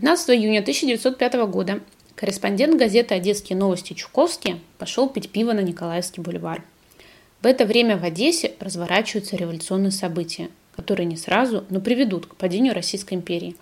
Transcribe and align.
15 0.00 0.30
июня 0.30 0.60
1905 0.60 1.34
года 1.50 1.80
корреспондент 2.16 2.78
газеты 2.78 3.14
«Одесские 3.14 3.58
новости» 3.58 3.92
Чуковский 3.92 4.58
пошел 4.78 5.10
пить 5.10 5.28
пиво 5.28 5.52
на 5.52 5.60
Николаевский 5.60 6.22
бульвар. 6.22 6.64
В 7.42 7.46
это 7.46 7.66
время 7.66 7.98
в 7.98 8.04
Одессе 8.04 8.54
разворачиваются 8.60 9.36
революционные 9.36 9.90
события, 9.90 10.48
которые 10.74 11.04
не 11.04 11.18
сразу, 11.18 11.66
но 11.68 11.82
приведут 11.82 12.24
к 12.24 12.36
падению 12.36 12.72
Российской 12.72 13.12
империи. 13.12 13.56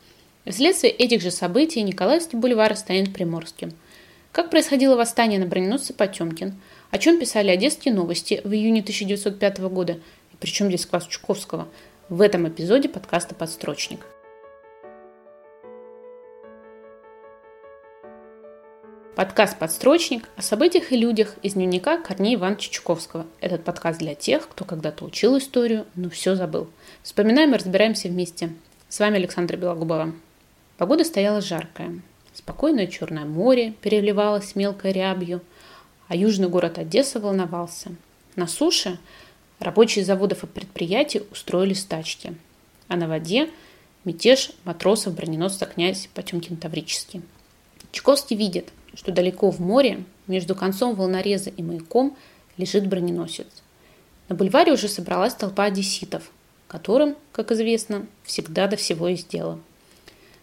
Вследствие 0.47 0.93
этих 0.93 1.23
же 1.23 1.33
событий 1.33 1.83
Николаевский 1.83 2.39
бульвар 2.39 2.77
станет 2.77 3.13
Приморским. 3.13 3.73
Как 4.31 4.49
происходило 4.49 4.95
восстание 4.95 5.41
на 5.41 5.47
броненосце 5.47 5.93
Потемкин, 5.93 6.55
о 6.93 6.99
чем 6.99 7.19
писали 7.19 7.51
«Одесские 7.51 7.93
новости» 7.93 8.43
в 8.45 8.53
июне 8.53 8.83
1905 8.83 9.59
года, 9.59 9.95
и 9.95 10.37
причем 10.39 10.69
здесь 10.69 10.87
класс 10.87 11.09
Чуковского, 11.09 11.67
в 12.09 12.21
этом 12.21 12.49
эпизоде 12.49 12.89
подкаста 12.89 13.35
«Подстрочник». 13.35 14.07
Подкаст 19.19 19.59
«Подстрочник» 19.59 20.29
о 20.37 20.43
событиях 20.43 20.93
и 20.93 20.97
людях 20.97 21.35
из 21.43 21.55
дневника 21.55 21.99
Корнея 21.99 22.37
Ивановича 22.37 22.71
Чуковского. 22.71 23.27
Этот 23.41 23.65
подкаст 23.65 23.99
для 23.99 24.15
тех, 24.15 24.49
кто 24.49 24.65
когда-то 24.65 25.05
учил 25.05 25.37
историю, 25.39 25.87
но 25.97 26.09
все 26.09 26.37
забыл. 26.37 26.69
Вспоминаем 27.03 27.53
и 27.53 27.59
разбираемся 27.59 28.07
вместе. 28.07 28.53
С 28.89 29.01
вами 29.01 29.17
Александра 29.17 29.57
Белогубова. 29.57 30.13
Погода 30.77 31.03
стояла 31.03 31.41
жаркая. 31.41 32.01
Спокойное 32.33 32.87
Черное 32.87 33.25
море 33.25 33.75
переливалось 33.83 34.55
мелкой 34.55 34.93
рябью, 34.93 35.41
а 36.07 36.15
южный 36.15 36.49
город 36.49 36.79
Одесса 36.79 37.19
волновался. 37.19 37.97
На 38.37 38.47
суше 38.47 39.01
рабочие 39.59 40.05
заводов 40.05 40.45
и 40.45 40.47
предприятий 40.47 41.23
устроили 41.33 41.75
стачки, 41.75 42.37
а 42.87 42.95
на 42.95 43.09
воде 43.09 43.51
мятеж 44.05 44.53
матросов 44.63 45.17
броненосца 45.17 45.67
князь 45.67 46.09
Потемкин 46.15 46.57
Таврический. 46.57 47.23
Чуковский 47.91 48.37
видит, 48.37 48.69
что 48.99 49.13
далеко 49.13 49.53
в 49.53 49.61
море, 49.61 50.03
между 50.27 50.57
концом 50.57 50.97
волнореза 50.97 51.51
и 51.51 51.63
маяком, 51.63 52.17
лежит 52.57 52.89
броненосец. 52.89 53.47
На 54.29 54.35
бульваре 54.35 54.73
уже 54.73 54.89
собралась 54.89 55.35
толпа 55.35 55.67
одесситов, 55.67 56.33
которым, 56.67 57.15
как 57.31 57.53
известно, 57.53 58.07
всегда 58.25 58.67
до 58.67 58.75
всего 58.75 59.07
есть 59.07 59.29
дело. 59.29 59.61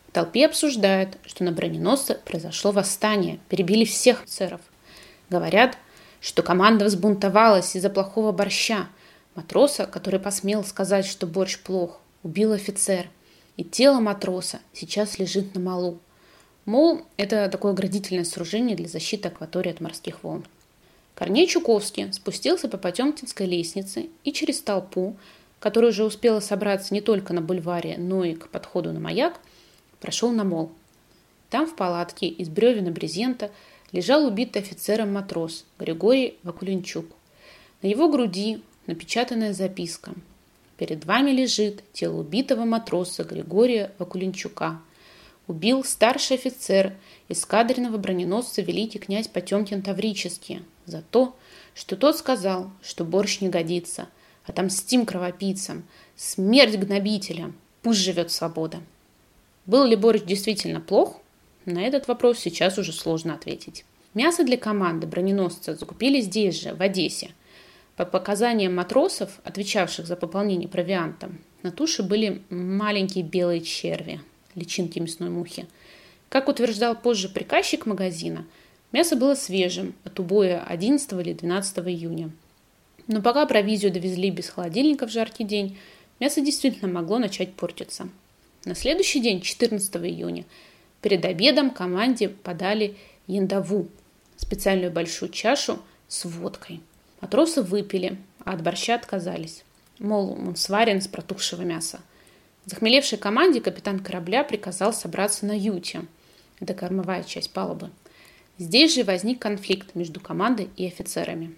В 0.08 0.14
толпе 0.14 0.46
обсуждают, 0.46 1.18
что 1.26 1.44
на 1.44 1.52
броненосце 1.52 2.18
произошло 2.24 2.72
восстание, 2.72 3.40
перебили 3.50 3.84
всех 3.84 4.24
офицеров. 4.24 4.62
Говорят, 5.30 5.78
что 6.22 6.42
команда 6.42 6.86
взбунтовалась 6.86 7.76
из-за 7.76 7.90
плохого 7.90 8.32
борща. 8.32 8.88
Матроса, 9.36 9.86
который 9.86 10.22
посмел 10.22 10.64
сказать, 10.64 11.06
что 11.06 11.28
борщ 11.28 11.60
плох, 11.60 12.00
убил 12.24 12.54
офицер. 12.54 13.08
И 13.58 13.66
тело 13.66 14.00
матроса 14.00 14.62
сейчас 14.72 15.20
лежит 15.20 15.54
на 15.56 15.60
малу. 15.60 16.00
Мол, 16.66 17.04
это 17.18 17.48
такое 17.48 17.74
оградительное 17.74 18.24
сооружение 18.24 18.76
для 18.76 18.88
защиты 18.88 19.28
акватории 19.28 19.70
от 19.70 19.82
морских 19.82 20.24
волн. 20.24 20.44
Корней 21.14 21.48
Чуковский 21.48 22.12
спустился 22.12 22.68
по 22.68 22.78
Потемкинской 22.78 23.46
лестнице 23.46 24.10
и 24.24 24.34
через 24.34 24.62
толпу, 24.62 25.16
которая 25.60 25.92
уже 25.92 26.04
успела 26.04 26.40
собраться 26.40 26.94
не 26.94 27.02
только 27.02 27.34
на 27.34 27.42
бульваре, 27.42 27.98
но 27.98 28.24
и 28.24 28.34
к 28.34 28.50
подходу 28.50 28.92
на 28.92 29.00
маяк, 29.00 29.40
прошел 30.02 30.32
на 30.32 30.44
мол. 30.44 30.72
Там 31.52 31.68
в 31.68 31.76
палатке 31.76 32.28
из 32.28 32.50
бревен 32.50 32.88
и 32.88 32.92
брезента 32.92 33.52
лежал 33.92 34.26
убитый 34.26 34.64
офицером 34.64 35.14
матрос 35.14 35.66
Григорий 35.80 36.38
Вакулинчук. 36.42 37.06
На 37.84 37.88
его 37.88 38.10
груди 38.10 38.64
напечатанная 38.88 39.54
записка. 39.54 40.14
«Перед 40.78 41.06
вами 41.06 41.30
лежит 41.30 41.84
тело 41.94 42.20
убитого 42.20 42.66
матроса 42.66 43.24
Григория 43.24 43.92
Вакулинчука– 44.00 44.82
убил 45.48 45.84
старший 45.84 46.38
офицер 46.38 46.94
эскадренного 47.30 47.98
броненосца 47.98 48.62
великий 48.62 49.00
князь 49.00 49.28
Потемкин 49.28 49.82
Таврический 49.82 50.64
за 50.86 51.02
то, 51.02 51.36
что 51.74 51.96
тот 51.96 52.18
сказал, 52.18 52.72
что 52.82 53.04
борщ 53.04 53.42
не 53.42 53.50
годится. 53.50 54.08
Отомстим 54.46 55.06
кровопийцам, 55.06 55.86
смерть 56.16 56.78
гнобителям, 56.78 57.56
пусть 57.82 58.00
живет 58.00 58.32
свобода. 58.32 58.80
Был 59.66 59.86
ли 59.86 59.96
борщ 59.96 60.22
действительно 60.22 60.80
плох? 60.80 61.20
На 61.66 61.82
этот 61.82 62.08
вопрос 62.08 62.40
сейчас 62.40 62.78
уже 62.78 62.94
сложно 62.94 63.34
ответить. 63.34 63.86
Мясо 64.14 64.44
для 64.44 64.58
команды 64.58 65.08
броненосца 65.08 65.76
закупили 65.76 66.22
здесь 66.22 66.62
же, 66.62 66.76
в 66.76 66.82
Одессе. 66.82 67.32
По 67.96 68.06
показаниям 68.06 68.76
матросов, 68.76 69.40
отвечавших 69.44 70.06
за 70.06 70.16
пополнение 70.16 70.70
провианта, 70.70 71.32
на 71.64 71.72
туше 71.72 72.04
были 72.04 72.44
маленькие 72.50 73.24
белые 73.24 73.62
черви, 73.62 74.22
личинки 74.56 75.00
мясной 75.00 75.30
мухи. 75.30 75.68
Как 76.30 76.48
утверждал 76.48 76.96
позже 76.96 77.30
приказчик 77.30 77.86
магазина, 77.86 78.46
мясо 78.92 79.16
было 79.16 79.36
свежим 79.36 79.96
от 80.04 80.20
убоя 80.20 80.64
11 80.68 81.12
или 81.14 81.34
12 81.34 81.78
июня. 81.80 82.32
Но 83.08 83.22
пока 83.22 83.46
провизию 83.46 83.92
довезли 83.92 84.32
без 84.32 84.50
холодильника 84.50 85.08
в 85.08 85.12
жаркий 85.12 85.44
день, 85.44 85.78
мясо 86.20 86.42
действительно 86.42 86.92
могло 86.92 87.20
начать 87.20 87.54
портиться. 87.54 88.10
На 88.66 88.74
следующий 88.74 89.20
день, 89.20 89.42
14 89.42 89.96
июня, 89.98 90.46
перед 91.02 91.24
обедом 91.24 91.70
команде 91.70 92.30
подали 92.30 92.96
яндаву, 93.28 93.88
специальную 94.38 94.92
большую 94.92 95.30
чашу 95.30 95.80
с 96.08 96.26
водкой. 96.26 96.82
Матросы 97.22 97.62
выпили, 97.62 98.18
а 98.44 98.54
от 98.54 98.64
борща 98.64 98.96
отказались. 98.96 99.64
Мол, 100.00 100.32
он 100.32 100.56
сварен 100.56 101.02
с 101.02 101.08
протухшего 101.08 101.62
мяса– 101.62 102.00
Захмелевшей 102.66 103.18
команде 103.18 103.62
капитан 103.62 104.00
корабля 104.00 104.44
приказал 104.44 104.92
собраться 104.92 105.46
на 105.46 105.58
юте. 105.58 106.02
Это 106.60 106.74
кормовая 106.74 107.24
часть 107.24 107.52
палубы. 107.52 107.92
Здесь 108.58 108.96
же 108.96 109.04
возник 109.04 109.40
конфликт 109.40 109.96
между 109.96 110.20
командой 110.20 110.70
и 110.76 110.88
офицерами. 110.88 111.56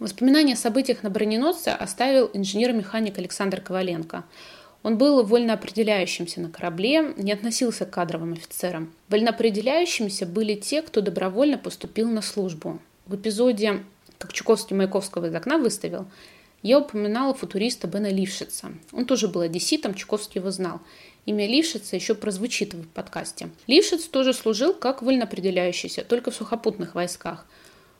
Воспоминания 0.00 0.54
о 0.54 0.56
событиях 0.56 1.04
на 1.04 1.10
броненосце 1.10 1.68
оставил 1.68 2.30
инженер-механик 2.32 3.16
Александр 3.18 3.60
Коваленко. 3.60 4.24
Он 4.82 4.98
был 4.98 5.22
вольно 5.22 5.52
определяющимся 5.52 6.40
на 6.40 6.50
корабле, 6.50 7.14
не 7.16 7.32
относился 7.32 7.86
к 7.86 7.90
кадровым 7.90 8.32
офицерам. 8.32 8.92
Вольно 9.08 9.30
определяющимися 9.30 10.26
были 10.26 10.54
те, 10.54 10.82
кто 10.82 11.00
добровольно 11.00 11.58
поступил 11.58 12.10
на 12.10 12.22
службу. 12.22 12.80
В 13.06 13.14
эпизоде 13.14 13.84
«Как 14.18 14.32
Чуковский 14.32 14.74
Маяковского 14.74 15.26
из 15.26 15.34
окна 15.34 15.58
выставил» 15.58 16.06
Я 16.64 16.78
упоминала 16.78 17.34
футуриста 17.34 17.86
Бена 17.86 18.10
Лившица. 18.10 18.72
Он 18.90 19.04
тоже 19.04 19.28
был 19.28 19.42
одесситом, 19.42 19.92
Чуковский 19.92 20.38
его 20.40 20.50
знал. 20.50 20.80
Имя 21.26 21.46
Лившица 21.46 21.94
еще 21.94 22.14
прозвучит 22.14 22.72
в 22.72 22.88
подкасте. 22.88 23.50
Лившиц 23.66 24.04
тоже 24.04 24.32
служил 24.32 24.72
как 24.72 25.02
вольноопределяющийся, 25.02 26.04
только 26.04 26.30
в 26.30 26.34
сухопутных 26.34 26.94
войсках. 26.94 27.44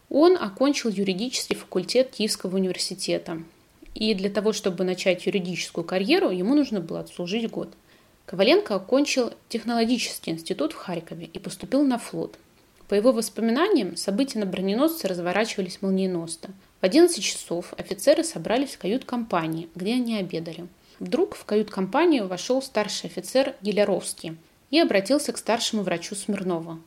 Он 0.08 0.38
окончил 0.41 0.88
юридический 0.88 1.54
факультет 1.54 2.12
Киевского 2.12 2.56
университета. 2.56 3.42
И 3.94 4.14
для 4.14 4.30
того, 4.30 4.54
чтобы 4.54 4.84
начать 4.84 5.26
юридическую 5.26 5.84
карьеру, 5.84 6.30
ему 6.30 6.54
нужно 6.54 6.80
было 6.80 7.00
отслужить 7.00 7.50
год. 7.50 7.69
Коваленко 8.24 8.76
окончил 8.76 9.34
технологический 9.50 10.30
институт 10.30 10.72
в 10.72 10.76
Харькове 10.76 11.26
и 11.26 11.38
поступил 11.38 11.82
на 11.82 11.98
флот. 11.98 12.38
По 12.88 12.94
его 12.94 13.12
воспоминаниям, 13.12 13.97
события 13.97 14.38
на 14.38 14.47
броненосце 14.47 15.06
разворачивались 15.06 15.82
молниеносно. 15.82 16.54
В 16.84 16.87
11 16.87 17.25
часов 17.25 17.72
офицеры 17.78 18.25
собрались 18.25 18.75
в 18.75 18.78
кают-компании, 18.78 19.71
где 19.75 19.95
они 19.95 20.19
обедали. 20.19 20.67
Вдруг 20.99 21.34
в 21.34 21.47
кают-компанию 21.47 22.28
вошел 22.28 22.61
старший 22.61 23.09
офицер 23.09 23.55
Геляровский 23.62 24.37
и 24.71 24.78
обратился 24.78 25.33
к 25.33 25.39
старшему 25.39 25.83
врачу 25.83 26.15
Смирнову. 26.15 26.78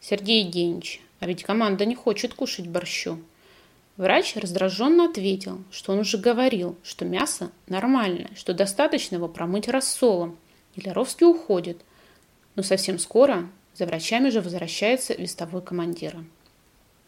«Сергей 0.00 0.44
Евгеньевич, 0.44 1.02
а 1.20 1.26
ведь 1.26 1.42
команда 1.42 1.84
не 1.84 1.94
хочет 1.94 2.32
кушать 2.32 2.66
борщу». 2.66 3.18
Врач 3.98 4.36
раздраженно 4.36 5.04
ответил, 5.04 5.62
что 5.70 5.92
он 5.92 5.98
уже 5.98 6.16
говорил, 6.16 6.78
что 6.82 7.04
мясо 7.04 7.52
нормальное, 7.66 8.30
что 8.34 8.54
достаточно 8.54 9.16
его 9.16 9.28
промыть 9.28 9.68
рассолом. 9.68 10.38
Геляровский 10.76 11.26
уходит, 11.26 11.78
но 12.54 12.62
совсем 12.62 12.98
скоро 12.98 13.50
за 13.74 13.84
врачами 13.84 14.30
же 14.30 14.40
возвращается 14.40 15.12
вестовой 15.12 15.60
командира. 15.60 16.24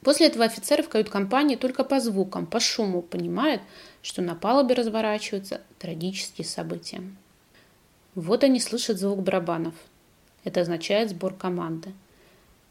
После 0.05 0.27
этого 0.27 0.45
офицеры 0.45 0.83
в 0.83 0.91
кают-компании 0.91 1.57
только 1.57 1.83
по 1.83 1.99
звукам, 1.99 2.45
по 2.45 2.61
шуму 2.61 3.01
понимают, 3.01 3.63
что 4.03 4.21
на 4.21 4.35
палубе 4.35 4.75
разворачиваются 4.75 5.63
трагические 5.79 6.45
события. 6.45 7.03
Вот 8.15 8.45
они 8.45 8.61
слышат 8.61 8.99
звук 8.99 9.23
барабанов. 9.23 9.73
Это 10.45 10.61
означает 10.61 11.09
сбор 11.09 11.33
команды. 11.33 11.95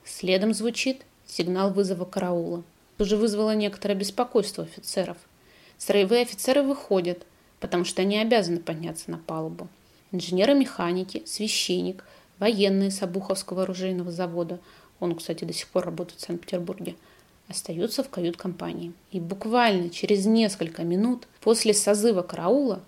Следом 0.05 0.53
звучит 0.53 1.01
сигнал 1.25 1.71
вызова 1.73 2.05
караула. 2.05 2.63
Уже 2.99 3.17
вызвало 3.17 3.55
некоторое 3.55 3.95
беспокойство 3.95 4.65
офицеров. 4.65 5.17
Строевые 5.79 6.21
офицеры 6.21 6.61
выходят, 6.61 7.25
потому 7.59 7.83
что 7.83 8.03
они 8.03 8.19
обязаны 8.19 8.59
подняться 8.59 9.09
на 9.09 9.17
палубу. 9.17 9.67
Инженеры-механики, 10.11 11.23
священник, 11.25 12.05
военные 12.37 12.91
с 12.91 13.01
Обуховского 13.01 13.63
оружейного 13.63 14.11
завода, 14.11 14.59
он, 14.99 15.15
кстати, 15.15 15.45
до 15.45 15.53
сих 15.53 15.67
пор 15.69 15.85
работает 15.85 16.21
в 16.21 16.23
Санкт-Петербурге– 16.23 16.95
остаются 17.53 18.03
в 18.03 18.09
кают-компании. 18.09 18.93
И 19.11 19.19
буквально 19.19 19.89
через 19.89 20.25
несколько 20.25 20.83
минут 20.83 21.27
после 21.41 21.73
созыва 21.73 22.21
караула 22.21 22.81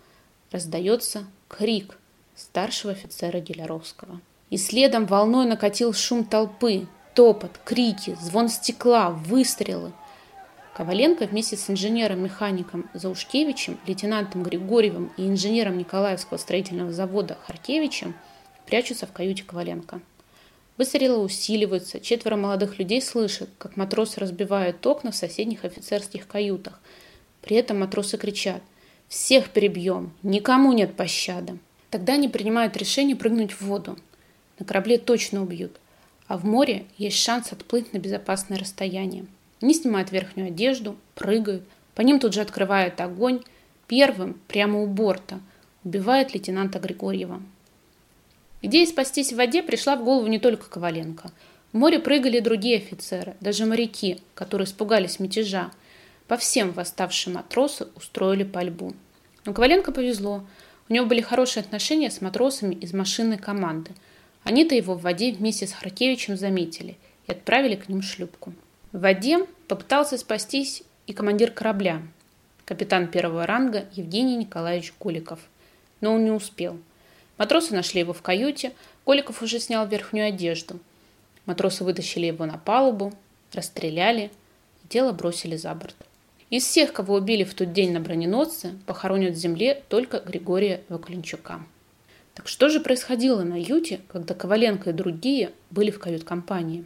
раздается 0.51 1.25
крик 1.47 1.97
старшего 2.35 2.93
офицера 2.93 3.39
Геляровского. 3.39 4.19
И 4.49 4.57
следом 4.57 5.05
волной 5.05 5.45
накатил 5.45 5.93
шум 5.93 6.23
толпы, 6.23 6.87
топот, 7.13 7.59
крики, 7.63 8.17
звон 8.21 8.49
стекла, 8.49 9.09
выстрелы. 9.09 9.91
Коваленко 10.75 11.25
вместе 11.25 11.55
с 11.55 11.69
инженером-механиком 11.69 12.89
Заушкевичем, 12.93 13.79
лейтенантом 13.87 14.43
Григорьевым 14.43 15.11
и 15.15 15.25
инженером 15.25 15.77
Николаевского 15.77 16.37
строительного 16.37 16.91
завода 16.91 17.37
Харкевичем 17.47 18.13
прячутся 18.65 19.07
в 19.07 19.13
каюте 19.13 19.43
Коваленко. 19.43 20.01
Выстрелы 20.77 21.19
усиливаются, 21.19 21.99
четверо 22.01 22.35
молодых 22.35 22.79
людей 22.79 23.01
слышат, 23.01 23.49
как 23.57 23.77
матросы 23.77 24.19
разбивают 24.19 24.85
окна 24.85 25.11
в 25.11 25.15
соседних 25.15 25.63
офицерских 25.63 26.27
каютах. 26.27 26.81
При 27.41 27.55
этом 27.55 27.79
матросы 27.79 28.17
кричат 28.17 28.61
«Всех 29.07 29.49
перебьем! 29.51 30.11
Никому 30.21 30.73
нет 30.73 30.95
пощады!» 30.95 31.59
Тогда 31.91 32.13
они 32.13 32.27
принимают 32.27 32.75
решение 32.75 33.15
прыгнуть 33.15 33.53
в 33.53 33.61
воду. 33.61 33.97
На 34.59 34.65
корабле 34.65 34.97
точно 34.97 35.41
убьют, 35.41 35.77
а 36.27 36.37
в 36.37 36.43
море 36.43 36.85
есть 36.97 37.17
шанс 37.17 37.53
отплыть 37.53 37.93
на 37.93 37.99
безопасное 37.99 38.57
расстояние. 38.57 39.25
Они 39.61 39.73
снимают 39.73 40.11
верхнюю 40.11 40.47
одежду, 40.49 40.97
прыгают, 41.13 41.63
по 41.93 42.01
ним 42.01 42.19
тут 42.19 42.33
же 42.33 42.41
открывают 42.41 42.99
огонь. 42.99 43.41
Первым, 43.87 44.39
прямо 44.47 44.81
у 44.81 44.87
борта, 44.87 45.39
убивает 45.83 46.33
лейтенанта 46.33 46.79
Григорьева. 46.79 47.41
Идея 48.65 48.87
спастись 48.87 49.31
в 49.31 49.35
воде 49.35 49.61
пришла 49.61 49.95
в 49.95 50.03
голову 50.03 50.25
не 50.25 50.39
только 50.39 50.67
Коваленко. 50.67 51.29
В 51.71 51.77
море 51.77 51.99
прыгали 51.99 52.39
другие 52.39 52.77
офицеры, 52.77 53.35
даже 53.39 53.67
моряки, 53.67 54.21
которые 54.33 54.65
испугались 54.65 55.19
мятежа. 55.19 55.69
По 56.27 56.35
всем 56.35 56.71
восставшим 56.71 57.33
матросы 57.33 57.87
устроили 57.95 58.43
пальбу. 58.43 58.95
Но 59.45 59.53
Коваленко 59.53 59.91
повезло. 59.91 60.47
У 60.89 60.93
него 60.93 61.05
были 61.05 61.21
хорошие 61.21 61.61
отношения 61.61 62.09
с 62.09 62.21
матросами 62.21 62.73
из 62.73 62.91
машинной 62.91 63.37
команды. 63.37 63.91
Они-то 64.43 64.73
его 64.73 64.95
в 64.95 65.03
воде 65.03 65.31
вместе 65.31 65.67
с 65.67 65.71
Харкевичем 65.71 66.35
заметили 66.35 66.97
и 67.27 67.33
отправили 67.33 67.75
к 67.75 67.87
ним 67.87 68.01
шлюпку. 68.01 68.51
В 68.91 68.99
воде 68.99 69.45
попытался 69.67 70.17
спастись 70.17 70.81
и 71.05 71.13
командир 71.13 71.51
корабля, 71.51 72.01
капитан 72.65 73.09
первого 73.09 73.45
ранга 73.45 73.85
Евгений 73.93 74.35
Николаевич 74.35 74.91
Голиков. 74.99 75.39
Но 76.01 76.15
он 76.15 76.23
не 76.25 76.31
успел– 76.31 76.79
Матросы 77.37 77.73
нашли 77.73 77.99
его 77.99 78.13
в 78.13 78.21
каюте, 78.21 78.73
Голиков 79.05 79.41
уже 79.41 79.59
снял 79.59 79.87
верхнюю 79.87 80.27
одежду. 80.27 80.79
Матросы 81.45 81.83
вытащили 81.83 82.25
его 82.27 82.45
на 82.45 82.57
палубу, 82.57 83.13
расстреляли 83.53 84.31
и 84.83 84.87
тело 84.87 85.11
бросили 85.11 85.55
за 85.55 85.73
борт. 85.75 85.95
Из 86.49 86.63
всех, 86.63 86.93
кого 86.93 87.15
убили 87.15 87.43
в 87.43 87.53
тот 87.53 87.73
день 87.73 87.91
на 87.91 87.99
броненосце, 87.99 88.75
похоронят 88.85 89.33
в 89.33 89.39
земле 89.39 89.83
только 89.89 90.19
Григория 90.19 90.81
Вакуленчука. 90.89 91.61
Так 92.33 92.47
что 92.47 92.69
же 92.69 92.79
происходило 92.79 93.43
на 93.43 93.59
юте, 93.59 94.01
когда 94.09 94.35
Коваленко 94.35 94.89
и 94.89 94.93
другие 94.93 95.51
были 95.71 95.89
в 95.89 95.99
кают-компании? 95.99 96.85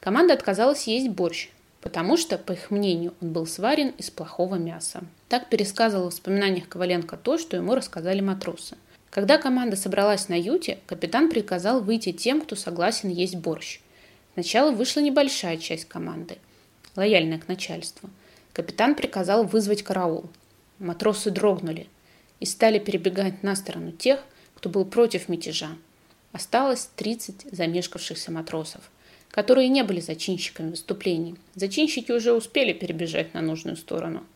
Команда 0.00 0.34
отказалась 0.34 0.86
есть 0.86 1.08
борщ, 1.08 1.50
потому 1.80 2.16
что, 2.16 2.38
по 2.38 2.52
их 2.52 2.70
мнению, 2.70 3.12
он 3.20 3.32
был 3.32 3.46
сварен 3.46 3.88
из 3.98 4.10
плохого 4.10 4.54
мяса. 4.54 5.02
Так 5.28 5.48
пересказывал 5.48 6.04
в 6.04 6.12
воспоминаниях 6.12 6.68
Коваленко 6.68 7.16
то, 7.16 7.38
что 7.38 7.56
ему 7.56 7.74
рассказали 7.74 8.20
матросы. 8.20 8.76
Когда 9.16 9.38
команда 9.38 9.76
собралась 9.76 10.28
на 10.28 10.38
юте, 10.38 10.78
капитан 10.84 11.30
приказал 11.30 11.80
выйти 11.80 12.12
тем, 12.12 12.42
кто 12.42 12.54
согласен 12.54 13.08
есть 13.08 13.34
борщ. 13.34 13.80
Сначала 14.34 14.72
вышла 14.72 15.00
небольшая 15.00 15.56
часть 15.56 15.86
команды, 15.86 16.36
лояльная 16.96 17.38
к 17.38 17.48
начальству. 17.48 18.10
Капитан 18.52 18.94
приказал 18.94 19.44
вызвать 19.44 19.82
караул. 19.82 20.28
Матросы 20.78 21.30
дрогнули 21.30 21.86
и 22.40 22.44
стали 22.44 22.78
перебегать 22.78 23.42
на 23.42 23.56
сторону 23.56 23.90
тех, 23.90 24.22
кто 24.54 24.68
был 24.68 24.84
против 24.84 25.30
мятежа. 25.30 25.70
Осталось 26.32 26.90
30 26.96 27.46
замешкавшихся 27.50 28.30
матросов, 28.30 28.82
которые 29.30 29.68
не 29.68 29.82
были 29.82 30.00
зачинщиками 30.00 30.72
выступлений. 30.72 31.36
Зачинщики 31.54 32.12
уже 32.12 32.34
успели 32.34 32.74
перебежать 32.74 33.32
на 33.32 33.40
нужную 33.40 33.78
сторону. 33.78 34.26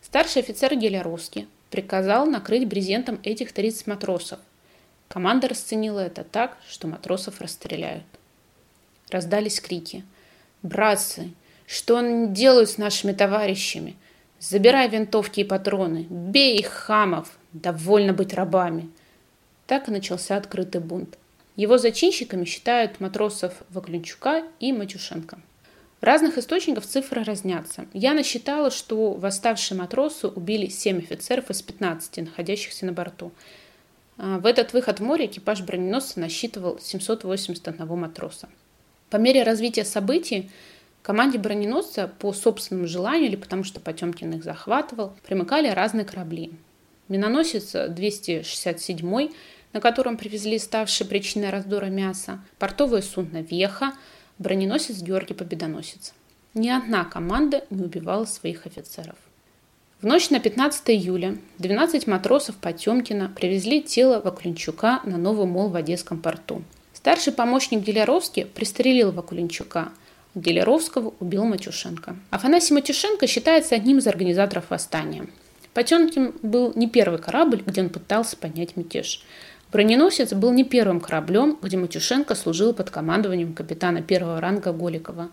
Старший 0.00 0.40
офицер 0.40 0.74
Геляровский 0.74 1.48
приказал 1.76 2.24
накрыть 2.24 2.66
брезентом 2.66 3.20
этих 3.22 3.52
30 3.52 3.86
матросов. 3.86 4.38
Команда 5.08 5.48
расценила 5.48 6.00
это 6.00 6.24
так, 6.24 6.56
что 6.66 6.88
матросов 6.88 7.42
расстреляют. 7.42 8.04
Раздались 9.10 9.60
крики. 9.60 10.02
«Братцы, 10.62 11.34
что 11.66 11.98
они 11.98 12.28
делают 12.28 12.70
с 12.70 12.78
нашими 12.78 13.12
товарищами? 13.12 13.94
Забирай 14.40 14.88
винтовки 14.88 15.40
и 15.40 15.44
патроны, 15.44 16.06
бей 16.08 16.58
их, 16.58 16.68
хамов, 16.68 17.36
довольно 17.52 18.14
быть 18.14 18.32
рабами!» 18.32 18.88
Так 19.66 19.88
и 19.88 19.92
начался 19.92 20.38
открытый 20.38 20.80
бунт. 20.80 21.18
Его 21.56 21.76
зачинщиками 21.76 22.46
считают 22.46 23.00
матросов 23.00 23.52
Ваклинчука 23.68 24.44
и 24.60 24.72
Матюшенко. 24.72 25.38
Разных 26.00 26.36
источниках 26.38 26.84
цифры 26.84 27.24
разнятся. 27.24 27.86
Я 27.92 28.12
насчитала, 28.12 28.70
что 28.70 29.12
восставшие 29.12 29.78
матросы 29.78 30.28
убили 30.28 30.68
7 30.68 30.98
офицеров 30.98 31.50
из 31.50 31.62
15, 31.62 32.18
находящихся 32.18 32.84
на 32.86 32.92
борту. 32.92 33.32
А, 34.18 34.38
в 34.38 34.46
этот 34.46 34.72
выход 34.72 35.00
в 35.00 35.02
море 35.02 35.26
экипаж 35.26 35.62
броненосца 35.62 36.20
насчитывал 36.20 36.78
781 36.78 37.86
матроса. 37.98 38.48
По 39.08 39.16
мере 39.16 39.42
развития 39.42 39.84
событий 39.84 40.50
команде 41.02 41.38
броненосца 41.38 42.08
по 42.18 42.32
собственному 42.32 42.88
желанию 42.88 43.28
или 43.28 43.36
потому 43.36 43.64
что 43.64 43.80
Потемкин 43.80 44.34
их 44.34 44.44
захватывал, 44.44 45.14
примыкали 45.26 45.68
разные 45.68 46.04
корабли. 46.04 46.52
Миноносец 47.08 47.72
267 47.72 49.30
на 49.76 49.80
котором 49.82 50.16
привезли 50.16 50.58
ставшие 50.58 51.06
причиной 51.06 51.50
раздора 51.50 51.86
мяса, 51.86 52.40
портовое 52.58 53.02
судно 53.02 53.42
«Веха», 53.42 53.92
броненосец 54.38 55.02
Георгий 55.02 55.34
Победоносец. 55.34 56.12
Ни 56.54 56.68
одна 56.68 57.04
команда 57.04 57.64
не 57.70 57.84
убивала 57.84 58.24
своих 58.24 58.66
офицеров. 58.66 59.16
В 60.00 60.06
ночь 60.06 60.30
на 60.30 60.40
15 60.40 60.90
июля 60.90 61.36
12 61.58 62.06
матросов 62.06 62.56
Потемкина 62.56 63.32
привезли 63.34 63.82
тело 63.82 64.20
Вакуленчука 64.20 65.00
на 65.04 65.16
Новый 65.16 65.46
мол 65.46 65.68
в 65.68 65.76
Одесском 65.76 66.18
порту. 66.18 66.62
Старший 66.92 67.32
помощник 67.32 67.82
Деляровский 67.82 68.44
пристрелил 68.44 69.10
Вакуленчука, 69.12 69.80
а 69.80 69.92
Гелеровского 70.38 71.14
убил 71.18 71.44
Матюшенко. 71.44 72.16
Афанасий 72.30 72.74
Матюшенко 72.74 73.26
считается 73.26 73.74
одним 73.74 73.98
из 73.98 74.06
организаторов 74.06 74.68
восстания. 74.68 75.26
Потемкин 75.72 76.34
был 76.42 76.72
не 76.74 76.88
первый 76.88 77.18
корабль, 77.18 77.62
где 77.64 77.80
он 77.80 77.88
пытался 77.88 78.36
поднять 78.36 78.76
мятеж. 78.76 79.24
Броненосец 79.72 80.32
был 80.32 80.52
не 80.52 80.64
первым 80.64 81.00
кораблем, 81.00 81.58
где 81.60 81.76
Матюшенко 81.76 82.34
служил 82.36 82.72
под 82.72 82.90
командованием 82.90 83.52
капитана 83.52 84.00
первого 84.00 84.40
ранга 84.40 84.72
Голикова. 84.72 85.28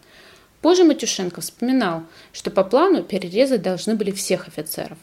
Позже 0.62 0.84
Матюшенко 0.84 1.42
вспоминал, 1.42 2.04
что 2.32 2.50
по 2.50 2.64
плану 2.64 3.04
перерезать 3.04 3.62
должны 3.62 3.96
были 3.96 4.12
всех 4.12 4.48
офицеров. 4.48 4.98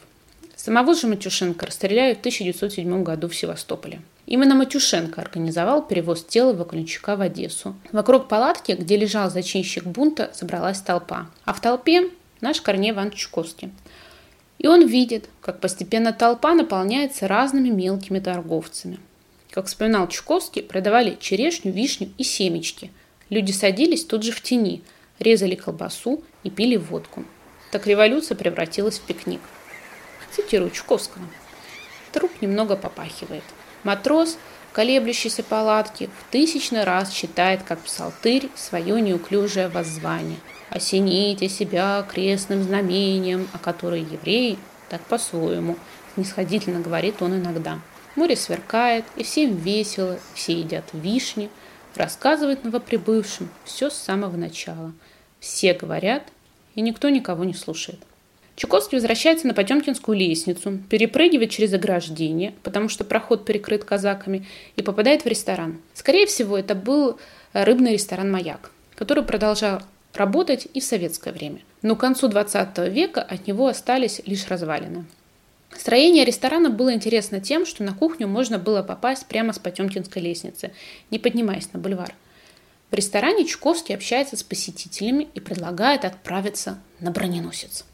Самого 0.55 0.93
же 0.95 1.07
Матюшенко 1.07 1.65
расстреляли 1.65 2.13
в 2.13 2.19
1907 2.19 3.03
году 3.03 3.29
в 3.29 3.35
Севастополе. 3.35 4.01
Именно 4.25 4.53
Матюшенко 4.53 5.21
организовал 5.21 5.81
перевоз 5.81 6.23
тела 6.25 6.53
Вакуленчука 6.53 7.15
в 7.15 7.21
Одессу. 7.21 7.75
Вокруг 7.91 8.27
палатки, 8.27 8.73
где 8.73 8.97
лежал 8.97 9.29
зачинщик 9.29 9.85
бунта, 9.85 10.29
собралась 10.33 10.81
толпа. 10.81 11.27
А 11.45 11.53
в 11.53 11.61
толпе 11.61 12.09
наш 12.41 12.61
Корней 12.61 12.91
Иван 12.91 13.11
Чуковский. 13.11 13.71
И 14.59 14.67
он 14.67 14.85
видит, 14.85 15.29
как 15.41 15.61
постепенно 15.61 16.13
толпа 16.13 16.53
наполняется 16.53 17.27
разными 17.27 17.69
мелкими 17.69 18.19
торговцами– 18.19 18.99
как 19.51 19.65
вспоминал 19.65 20.07
Чуковский, 20.07 20.63
продавали 20.63 21.17
черешню, 21.19 21.71
вишню 21.71 22.11
и 22.17 22.23
семечки. 22.23 22.89
Люди 23.29 23.51
садились 23.51 24.05
тут 24.05 24.23
же 24.23 24.31
в 24.31 24.41
тени, 24.41 24.81
резали 25.19 25.55
колбасу 25.55 26.23
и 26.43 26.49
пили 26.49 26.77
водку. 26.77 27.25
Так 27.71 27.85
революция 27.85 28.35
превратилась 28.35 28.99
в 28.99 29.01
пикник. 29.01 29.41
Цитирую 30.31 30.71
Чуковского. 30.71 31.25
Труп 32.13 32.31
немного 32.41 32.77
попахивает. 32.77 33.43
Матрос 33.83 34.37
в 34.69 34.73
колеблющейся 34.73 35.43
палатке 35.43 36.07
в 36.07 36.31
тысячный 36.31 36.85
раз 36.85 37.11
читает, 37.11 37.63
как 37.63 37.79
псалтырь, 37.81 38.49
свое 38.55 39.01
неуклюжее 39.01 39.67
воззвание. 39.67 40.37
«Осените 40.69 41.49
себя 41.49 42.05
крестным 42.09 42.63
знамением, 42.63 43.49
о 43.51 43.57
которой 43.57 44.01
евреи 44.01 44.57
так 44.87 45.01
по-своему», 45.01 45.75
снисходительно 46.15 46.79
говорит 46.79 47.21
он 47.21 47.35
иногда– 47.35 47.79
Море 48.15 48.35
сверкает, 48.35 49.05
и 49.15 49.23
всем 49.23 49.55
весело, 49.55 50.19
все 50.33 50.53
едят 50.53 50.85
вишни, 50.93 51.49
рассказывают 51.95 52.63
новоприбывшим 52.63 53.49
все 53.63 53.89
с 53.89 53.95
самого 53.95 54.35
начала. 54.37 54.93
Все 55.39 55.73
говорят, 55.73 56.23
и 56.75 56.81
никто 56.81 57.09
никого 57.09 57.43
не 57.43 57.53
слушает. 57.53 57.99
Чуковский 58.55 58.97
возвращается 58.97 59.47
на 59.47 59.53
Потемкинскую 59.53 60.17
лестницу, 60.17 60.79
перепрыгивает 60.89 61.49
через 61.49 61.73
ограждение, 61.73 62.53
потому 62.63 62.89
что 62.89 63.03
проход 63.03 63.45
перекрыт 63.45 63.83
казаками, 63.83 64.45
и 64.75 64.81
попадает 64.81 65.23
в 65.23 65.27
ресторан. 65.27 65.79
Скорее 65.93 66.27
всего, 66.27 66.57
это 66.57 66.75
был 66.75 67.17
рыбный 67.53 67.93
ресторан 67.93 68.29
«Маяк», 68.29 68.71
который 68.95 69.23
продолжал 69.23 69.81
работать 70.13 70.67
и 70.73 70.79
в 70.79 70.83
советское 70.83 71.31
время. 71.31 71.61
Но 71.81 71.95
к 71.95 72.01
концу 72.01 72.27
20 72.27 72.77
века 72.89 73.21
от 73.21 73.47
него 73.47 73.67
остались 73.67 74.21
лишь 74.25 74.47
развалины. 74.47 75.05
Строение 75.77 76.25
ресторана 76.25 76.69
было 76.69 76.93
интересно 76.93 77.39
тем, 77.39 77.65
что 77.65 77.83
на 77.83 77.93
кухню 77.93 78.27
можно 78.27 78.59
было 78.59 78.83
попасть 78.83 79.25
прямо 79.25 79.53
с 79.53 79.59
Потемкинской 79.59 80.21
лестницы, 80.21 80.71
не 81.09 81.19
поднимаясь 81.19 81.71
на 81.73 81.79
бульвар. 81.79 82.13
В 82.91 82.93
ресторане 82.93 83.45
Чуковский 83.45 83.95
общается 83.95 84.35
с 84.35 84.43
посетителями 84.43 85.29
и 85.33 85.39
предлагает 85.39 86.03
отправиться 86.03 86.77
на 86.99 87.11
броненосец, 87.11 87.85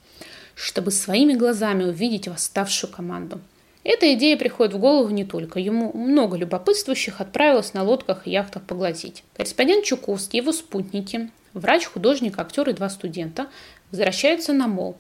чтобы 0.56 0.92
своими 0.92 1.34
глазами 1.34 1.84
увидеть 1.84 2.28
восставшую 2.28 2.92
команду. 2.92 3.40
Эта 3.84 4.14
идея 4.16 4.36
приходит 4.36 4.74
в 4.74 4.80
голову 4.80 5.10
не 5.10 5.24
только 5.24 5.60
ему. 5.60 5.94
Много 5.96 6.36
любопытствующих 6.36 7.22
отправилось 7.22 7.74
на 7.74 7.84
лодках 7.84 8.28
и 8.28 8.32
яхтах 8.32 8.64
поглазеть. 8.64 9.24
Корреспондент 9.36 9.86
Чуковский, 9.86 10.40
его 10.40 10.52
спутники, 10.52 11.30
врач, 11.54 11.86
художник, 11.86 12.38
актер 12.38 12.68
и 12.70 12.74
два 12.74 12.90
студента 12.90 13.48
возвращаются 13.92 14.52
на 14.52 14.68
мол. 14.68 14.98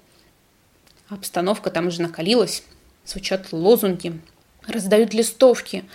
Обстановка 1.09 1.71
там 1.71 1.87
уже 1.87 2.01
накалилась. 2.01 2.63
Звучат 3.05 3.53
лозунги, 3.53 4.19
раздают 4.65 5.13
листовки, 5.13 5.85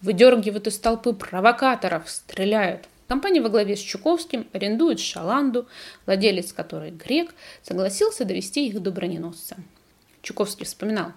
выдергивают 0.00 0.66
из 0.68 0.78
толпы 0.78 1.12
провокаторов, 1.12 2.08
стреляют. 2.08 2.88
Компания 3.08 3.40
во 3.40 3.48
главе 3.48 3.76
с 3.76 3.80
Чуковским 3.80 4.46
арендует 4.52 5.00
шаланду, 5.00 5.66
владелец 6.06 6.52
которой 6.52 6.92
грек, 6.92 7.34
согласился 7.62 8.24
довести 8.24 8.68
их 8.68 8.80
до 8.80 8.92
броненосца. 8.92 9.56
Чуковский 10.22 10.64
вспоминал. 10.64 11.12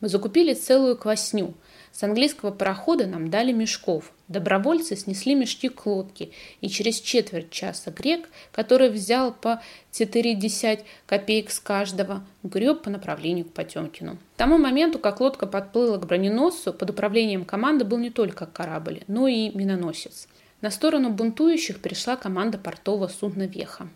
«Мы 0.00 0.08
закупили 0.08 0.54
целую 0.54 0.96
квасню– 0.96 1.54
с 1.98 2.02
английского 2.04 2.52
парохода 2.52 3.08
нам 3.08 3.28
дали 3.28 3.50
мешков. 3.50 4.12
Добровольцы 4.28 4.94
снесли 4.94 5.34
мешки 5.34 5.68
к 5.68 5.84
лодке, 5.84 6.30
и 6.60 6.68
через 6.68 7.00
четверть 7.00 7.50
часа 7.50 7.90
грек, 7.90 8.28
который 8.52 8.88
взял 8.88 9.32
по 9.32 9.60
40 9.90 10.84
копеек 11.06 11.50
с 11.50 11.58
каждого, 11.58 12.24
греб 12.44 12.82
по 12.82 12.90
направлению 12.90 13.46
к 13.46 13.52
Потемкину. 13.52 14.12
К 14.14 14.36
тому 14.36 14.58
моменту, 14.58 15.00
как 15.00 15.20
лодка 15.20 15.48
подплыла 15.48 15.98
к 15.98 16.06
броненосцу, 16.06 16.72
под 16.72 16.90
управлением 16.90 17.44
команды 17.44 17.84
был 17.84 17.98
не 17.98 18.10
только 18.10 18.46
корабль, 18.46 19.02
но 19.08 19.26
и 19.26 19.50
миноносец. 19.50 20.28
На 20.60 20.70
сторону 20.70 21.10
бунтующих 21.10 21.82
перешла 21.82 22.14
команда 22.14 22.58
портового 22.58 23.08
судна 23.08 23.48
«Веха». 23.48 23.88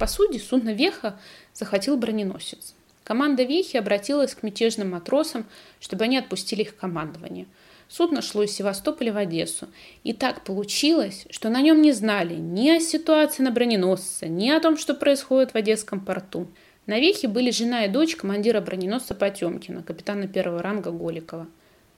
По 0.00 0.08
сути, 0.08 0.38
судно 0.38 0.70
«Веха» 0.70 1.20
захватил 1.54 1.96
броненосец. 1.98 2.74
Команда 3.08 3.42
Вехи 3.44 3.78
обратилась 3.78 4.34
к 4.34 4.42
мятежным 4.42 4.90
матросам, 4.90 5.46
чтобы 5.80 6.04
они 6.04 6.18
отпустили 6.18 6.60
их 6.60 6.76
командование. 6.76 7.46
Судно 7.88 8.20
шло 8.20 8.42
из 8.42 8.52
Севастополя 8.52 9.14
в 9.14 9.16
Одессу. 9.16 9.66
И 10.04 10.12
так 10.12 10.44
получилось, 10.44 11.26
что 11.30 11.48
на 11.48 11.62
нем 11.62 11.80
не 11.80 11.92
знали 11.92 12.34
ни 12.34 12.68
о 12.68 12.80
ситуации 12.80 13.42
на 13.42 13.50
броненосце, 13.50 14.28
ни 14.28 14.50
о 14.50 14.60
том, 14.60 14.76
что 14.76 14.92
происходит 14.92 15.52
в 15.52 15.56
Одесском 15.56 16.00
порту. 16.00 16.48
На 16.84 17.00
Вехе 17.00 17.28
были 17.28 17.50
жена 17.50 17.86
и 17.86 17.88
дочь 17.88 18.14
командира 18.14 18.60
броненосца 18.60 19.14
Потемкина, 19.14 19.82
капитана 19.82 20.28
первого 20.28 20.60
ранга 20.60 20.90
Голикова. 20.90 21.48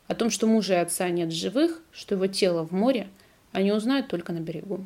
О 0.07 0.15
том, 0.15 0.31
что 0.31 0.47
мужа 0.47 0.75
и 0.75 0.77
отца 0.77 1.09
нет 1.09 1.33
живых, 1.33 1.83
что 1.91 2.15
его 2.15 2.29
тело 2.29 2.65
в 2.65 2.71
море, 2.71 3.09
они 3.51 3.73
узнают 3.73 4.07
только 4.07 4.33
на 4.33 4.39
берегу. 4.39 4.85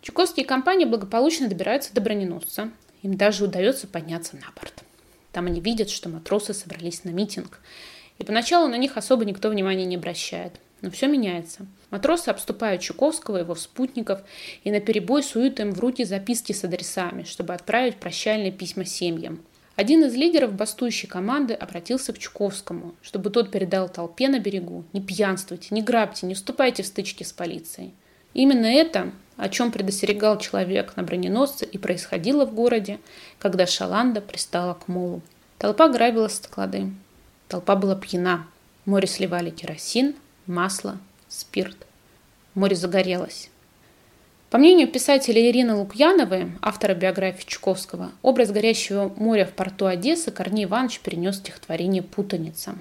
Чуковские 0.00 0.46
компании 0.46 0.86
благополучно 0.86 1.46
добираются 1.46 1.92
до 1.92 2.00
броненосца. 2.00 2.70
Им 3.02 3.18
даже 3.18 3.44
удается 3.44 3.86
подняться 3.86 4.36
на 4.36 4.46
борт. 4.58 4.82
Там 5.32 5.46
они 5.46 5.60
видят, 5.60 5.90
что 5.90 6.08
матросы 6.08 6.54
собрались 6.54 7.04
на 7.04 7.10
митинг. 7.10 7.60
И 8.18 8.24
поначалу 8.24 8.68
на 8.68 8.76
них 8.76 8.96
особо 8.96 9.24
никто 9.24 9.48
внимания 9.48 9.84
не 9.84 9.96
обращает. 9.96 10.52
Но 10.82 10.90
все 10.90 11.08
меняется. 11.08 11.66
Матросы 11.90 12.28
обступают 12.28 12.82
Чуковского 12.82 13.38
и 13.38 13.40
его 13.40 13.54
спутников 13.54 14.20
и 14.64 14.70
наперебой 14.70 15.22
суют 15.22 15.60
им 15.60 15.72
в 15.72 15.80
руки 15.80 16.04
записки 16.04 16.52
с 16.52 16.64
адресами, 16.64 17.24
чтобы 17.24 17.54
отправить 17.54 17.96
прощальные 17.96 18.52
письма 18.52 18.84
семьям. 18.84 19.40
Один 19.76 20.04
из 20.04 20.14
лидеров 20.14 20.54
бастующей 20.54 21.08
команды 21.08 21.54
обратился 21.54 22.12
к 22.12 22.18
Чуковскому, 22.18 22.94
чтобы 23.02 23.30
тот 23.30 23.50
передал 23.50 23.88
толпе 23.88 24.28
на 24.28 24.38
берегу 24.38 24.84
«Не 24.92 25.00
пьянствуйте, 25.00 25.68
не 25.70 25.82
грабьте, 25.82 26.26
не 26.26 26.34
вступайте 26.34 26.82
в 26.82 26.86
стычки 26.86 27.22
с 27.22 27.32
полицией». 27.32 27.94
Именно 28.34 28.66
это, 28.66 29.10
о 29.40 29.48
чем 29.48 29.72
предостерегал 29.72 30.38
человек 30.38 30.96
на 30.96 31.02
броненосце, 31.02 31.64
и 31.64 31.78
происходило 31.78 32.44
в 32.44 32.54
городе, 32.54 33.00
когда 33.38 33.66
Шаланда 33.66 34.20
пристала 34.20 34.74
к 34.74 34.86
молу. 34.86 35.22
Толпа 35.56 35.88
грабила 35.88 36.28
склады. 36.28 36.90
Толпа 37.48 37.74
была 37.74 37.96
пьяна. 37.96 38.46
море 38.84 39.08
сливали 39.08 39.50
керосин, 39.50 40.14
масло, 40.46 40.98
спирт. 41.28 41.76
Море 42.54 42.76
загорелось. 42.76 43.50
По 44.50 44.58
мнению 44.58 44.88
писателя 44.88 45.48
Ирины 45.48 45.74
Лукьяновой, 45.74 46.52
автора 46.60 46.94
биографии 46.94 47.46
Чуковского, 47.46 48.10
образ 48.20 48.50
горящего 48.50 49.10
моря 49.16 49.46
в 49.46 49.52
порту 49.52 49.86
Одессы 49.86 50.30
Корней 50.30 50.64
Иванович 50.64 51.00
перенес 51.00 51.36
стихотворение 51.36 52.02
«Путаница». 52.02 52.74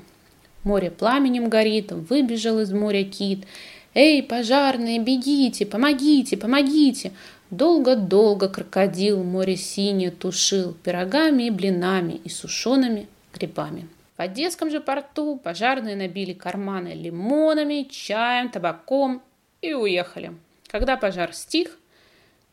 Море 0.63 0.92
пламенем 0.92 1.48
горит, 1.48 1.94
выбежал 1.94 2.60
из 2.60 2.74
моря 2.74 3.06
кит, 3.06 3.46
«Эй, 3.93 4.22
пожарные, 4.22 5.00
бегите, 5.00 5.65
помогите, 5.65 6.38
помогите!» 6.38 7.12
Долго-долго 7.50 8.48
крокодил 8.48 9.24
море 9.24 9.55
синее 9.55 10.12
тушил 10.12 10.74
пирогами 10.74 11.43
и 11.43 11.50
блинами 11.50 12.13
и 12.13 12.29
сушеными 12.29 13.08
грибами. 13.34 13.88
В 14.17 14.22
Одесском 14.22 14.69
же 14.69 14.79
порту 14.79 15.38
пожарные 15.43 15.96
набили 15.96 16.34
карманы 16.34 16.89
лимонами, 16.89 17.88
чаем, 17.89 18.50
табаком 18.50 19.24
и 19.62 19.74
уехали. 19.74 20.34
Когда 20.67 20.96
пожар 20.96 21.34
стих, 21.34 21.79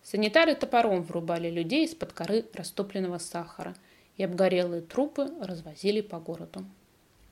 санитары 0.03 0.55
топором 0.55 1.03
врубали 1.03 1.51
людей 1.51 1.85
из-под 1.85 2.15
коры 2.15 2.47
растопленного 2.55 3.19
сахара 3.19 3.75
и 4.17 4.23
обгорелые 4.23 4.81
трупы 4.81 5.31
развозили 5.41 6.01
по 6.01 6.19
городу. 6.19 6.65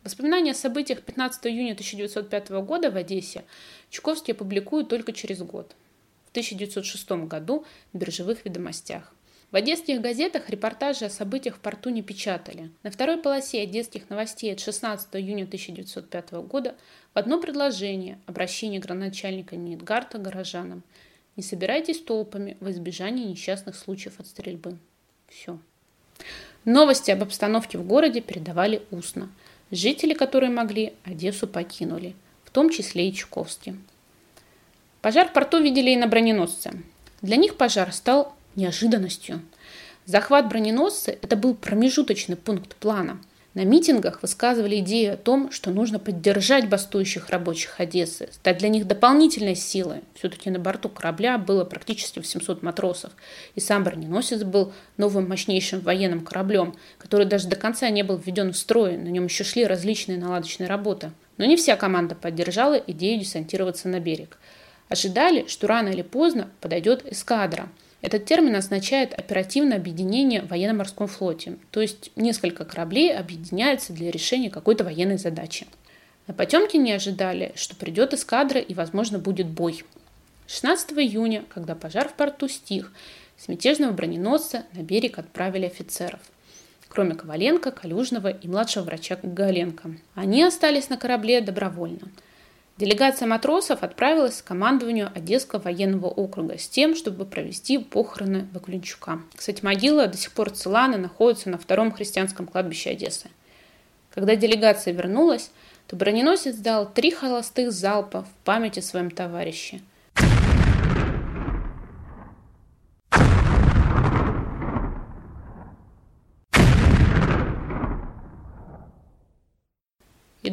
Воспоминания 0.05 0.51
о 0.51 0.55
событиях 0.55 1.01
15 1.01 1.47
июня 1.47 1.73
1905 1.73 2.51
года 2.51 2.91
в 2.91 2.97
Одессе 2.97 3.43
Чуковский 3.89 4.35
опубликует 4.35 4.89
только 4.89 5.15
через 5.15 5.39
год, 5.39 5.75
в 6.27 6.31
1906 6.33 7.11
году 7.27 7.65
в 7.95 7.99
биржевых 7.99 8.45
ведомостях. 8.45 9.15
В 9.51 9.57
одесских 9.57 10.03
газетах 10.03 10.51
репортажи 10.51 11.07
о 11.07 11.11
событиях 11.11 11.57
в 11.57 11.61
порту 11.61 11.89
не 11.89 12.03
печатали. 12.03 12.71
На 12.83 12.91
второй 12.91 13.17
полосе 13.17 13.63
одесских 13.63 14.11
новостей 14.11 14.53
от 14.53 14.61
16 14.61 15.09
июня 15.17 15.45
1905 15.45 16.33
года 16.33 16.75
в 17.15 17.19
одно 17.19 17.41
предложение 17.41 18.19
обращение 18.27 18.81
градоначальника 18.81 19.57
Нидгарта 19.57 20.19
горожанам 20.19 20.83
«Не 21.37 21.43
собирайтесь 21.43 22.03
толпами 22.03 22.59
в 22.61 22.71
избежание 22.71 23.25
несчастных 23.25 23.75
случаев 23.75 24.21
от 24.21 24.27
стрельбы». 24.27 24.77
Все. 25.29 25.59
Новости 26.67 27.11
об 27.11 27.23
обстановке 27.23 27.79
в 27.79 27.87
городе 27.87 28.21
передавали 28.21 28.83
устно– 28.91 29.31
Жители, 29.71 30.15
которые 30.15 30.51
могли, 30.51 30.93
Одессу 31.05 31.47
покинули, 31.47 32.15
в 32.45 32.51
том 32.51 32.71
числе 32.71 33.09
и 33.09 33.13
Чуковский. 33.13 33.77
Пожар 35.03 35.29
в 35.29 35.33
порту 35.33 35.61
видели 35.61 35.91
и 35.91 35.97
на 35.97 36.07
броненосце. 36.07 36.73
Для 37.23 37.37
них 37.37 37.57
пожар 37.57 37.93
стал 37.93 38.35
неожиданностью. 38.57 39.43
Захват 40.07 40.49
броненосца– 40.49 41.11
это 41.23 41.37
был 41.37 41.55
промежуточный 41.55 42.37
пункт 42.37 42.77
плана– 42.77 43.21
на 43.55 43.65
митингах 43.65 44.21
высказывали 44.21 44.81
идею 44.81 45.15
о 45.15 45.17
том, 45.17 45.53
что 45.53 45.71
нужно 45.71 46.01
поддержать 46.01 46.69
бастующих 46.69 47.31
рабочих 47.31 47.79
Одессы, 47.79 48.29
стать 48.33 48.59
для 48.59 48.69
них 48.69 48.87
дополнительной 48.87 49.55
силой. 49.55 50.01
Все-таки 50.15 50.51
на 50.51 50.59
борту 50.59 50.89
корабля 50.89 51.39
было 51.39 51.65
практически 51.65 52.21
700 52.21 52.63
матросов, 52.63 53.13
и 53.55 53.61
сам 53.61 53.85
броненосец 53.85 54.43
был 54.43 54.73
новым 54.97 55.29
мощнейшим 55.29 55.81
военным 55.81 56.25
кораблем, 56.25 56.75
который 56.99 57.27
даже 57.27 57.47
до 57.47 57.55
конца 57.55 57.89
не 57.91 58.03
был 58.03 58.17
введен 58.17 58.53
в 58.53 58.57
строй, 58.57 58.97
на 58.97 59.09
нем 59.09 59.27
еще 59.27 59.45
шли 59.45 59.65
различные 59.65 60.19
наладочные 60.19 60.69
работы. 60.69 61.13
Но 61.37 61.45
не 61.45 61.57
вся 61.57 61.77
команда 61.77 62.17
поддержала 62.17 62.75
идею 62.75 63.21
десантироваться 63.21 63.89
на 63.89 64.01
берег. 64.01 64.39
Ожидали, 64.89 65.47
что 65.47 65.69
рано 65.69 65.89
или 65.89 66.03
поздно 66.03 66.51
подойдет 66.61 67.11
эскадра– 67.11 67.69
этот 68.05 68.27
термин 68.27 68.55
означает 68.55 69.15
оперативное 69.15 69.79
объединение 69.79 70.43
в 70.43 70.49
военно-морском 70.49 71.07
флоте, 71.07 71.57
то 71.71 71.81
есть 71.81 72.11
несколько 72.17 72.67
кораблей 72.67 73.17
объединяются 73.17 73.95
для 73.95 74.11
решения 74.11 74.51
какой-то 74.51 74.85
военной 74.85 75.17
задачи. 75.17 75.67
На 76.27 76.35
Потемкине 76.35 76.97
ожидали, 76.97 77.53
что 77.55 77.75
придет 77.75 78.13
эскадра 78.13 78.61
и, 78.61 78.75
возможно, 78.75 79.19
будет 79.19 79.47
бой. 79.47 79.85
16 80.49 80.93
июня, 80.99 81.45
когда 81.49 81.75
пожар 81.75 82.11
в 82.11 82.13
порту 82.13 82.47
стих, 82.47 82.93
с 83.39 83.49
мятежного 83.49 83.93
броненосца 83.93 84.65
на 84.75 84.83
берег 84.83 85.19
отправили 85.19 85.65
офицеров 85.65 86.21
кроме 86.91 87.17
Коваленко, 87.17 87.73
Калюжного 87.73 88.29
и 88.29 88.47
младшего 88.47 88.85
врача 88.85 89.19
Галенко. 89.21 89.97
Они 90.15 90.45
остались 90.45 90.91
на 90.91 90.97
корабле 90.97 91.41
добровольно– 91.41 92.07
Делегация 92.77 93.29
матросов 93.29 93.83
отправилась 93.83 94.43
к 94.43 94.47
командованию 94.47 95.11
Одесского 95.15 95.61
военного 95.61 96.07
округа 96.07 96.59
с 96.59 96.69
тем, 96.69 96.97
чтобы 96.97 97.25
провести 97.25 97.79
похороны 97.79 98.49
Вакуленчука. 98.53 99.21
Кстати, 99.35 99.65
могила 99.65 100.09
до 100.09 100.17
сих 100.17 100.33
пор 100.33 100.51
цела 100.51 100.93
и 100.93 100.97
находится 100.97 101.51
на 101.51 101.59
втором 101.59 101.93
христианском 101.93 102.47
кладбище 102.47 102.91
Одессы. 102.91 103.29
Когда 104.13 104.35
делегация 104.35 104.93
вернулась, 104.93 105.51
то 105.87 105.95
броненосец 105.95 106.57
дал 106.57 106.91
три 106.91 107.13
холостых 107.13 107.71
залпа 107.71 108.23
в 108.23 108.45
память 108.45 108.79
о 108.79 108.83
своем 108.83 109.11
товарище– 109.11 109.81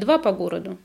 два 0.02 0.18
по 0.18 0.34
городу. 0.34 0.78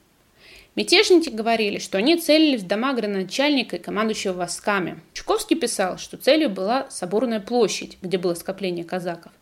Мятежники 0.77 1.31
говорили, 1.31 1.79
что 1.79 1.97
они 1.97 2.19
целились 2.19 2.61
в 2.61 2.67
дома 2.67 2.93
градоначальника 2.93 3.77
и 3.77 3.83
командующего 3.83 4.35
войсками. 4.35 5.01
Чуковский 5.15 5.57
писал, 5.57 5.97
что 5.97 6.19
целью 6.19 6.51
была 6.51 6.91
Соборная 6.91 7.41
площадь, 7.41 7.97
где 8.03 8.19
было 8.19 8.35
скопление 8.35 8.85
казаков. 8.85 9.33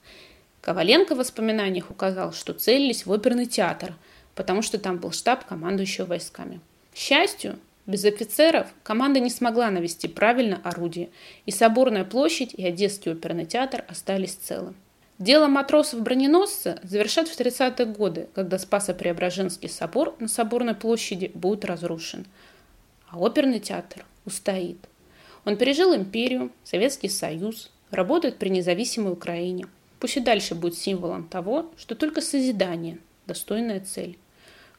Коваленко 0.60 1.16
в 1.16 1.18
воспоминаниях 1.18 1.90
указал, 1.90 2.32
что 2.32 2.52
целились 2.52 3.04
в 3.04 3.10
оперный 3.10 3.46
театр, 3.46 3.94
потому 4.36 4.62
что 4.62 4.78
там 4.78 4.98
был 4.98 5.10
штаб 5.10 5.44
командующего 5.44 6.06
войсками. 6.06 6.60
К 6.92 6.96
счастью, 6.96 7.58
без 7.84 8.04
офицеров 8.04 8.68
команда 8.84 9.18
не 9.18 9.28
смогла 9.28 9.70
навести 9.70 10.06
правильно 10.06 10.60
орудие, 10.62 11.10
и 11.46 11.50
Соборная 11.50 12.04
площадь 12.04 12.54
и 12.54 12.64
Одесский 12.64 13.10
оперный 13.10 13.44
театр 13.44 13.84
остались 13.88 14.34
целы. 14.34 14.72
Дело 15.18 15.46
матросов-броненосца 15.46 16.80
завершат 16.82 17.28
в 17.28 17.38
30-е 17.38 17.86
годы, 17.86 18.28
когда 18.34 18.58
Спасо-Преображенский 18.58 19.68
собор 19.68 20.16
на 20.18 20.26
Соборной 20.26 20.74
площади 20.74 21.30
будет 21.34 21.64
разрушен, 21.64 22.26
а 23.08 23.18
оперный 23.18 23.60
театр 23.60 24.04
устоит. 24.24 24.78
Он 25.44 25.56
пережил 25.56 25.94
империю, 25.94 26.50
Советский 26.64 27.08
Союз, 27.08 27.70
работает 27.92 28.38
при 28.38 28.48
независимой 28.48 29.12
Украине. 29.12 29.66
Пусть 30.00 30.16
и 30.16 30.20
дальше 30.20 30.56
будет 30.56 30.76
символом 30.76 31.28
того, 31.28 31.70
что 31.76 31.94
только 31.94 32.20
созидание– 32.20 32.98
достойная 33.26 33.80
цель. 33.80 34.18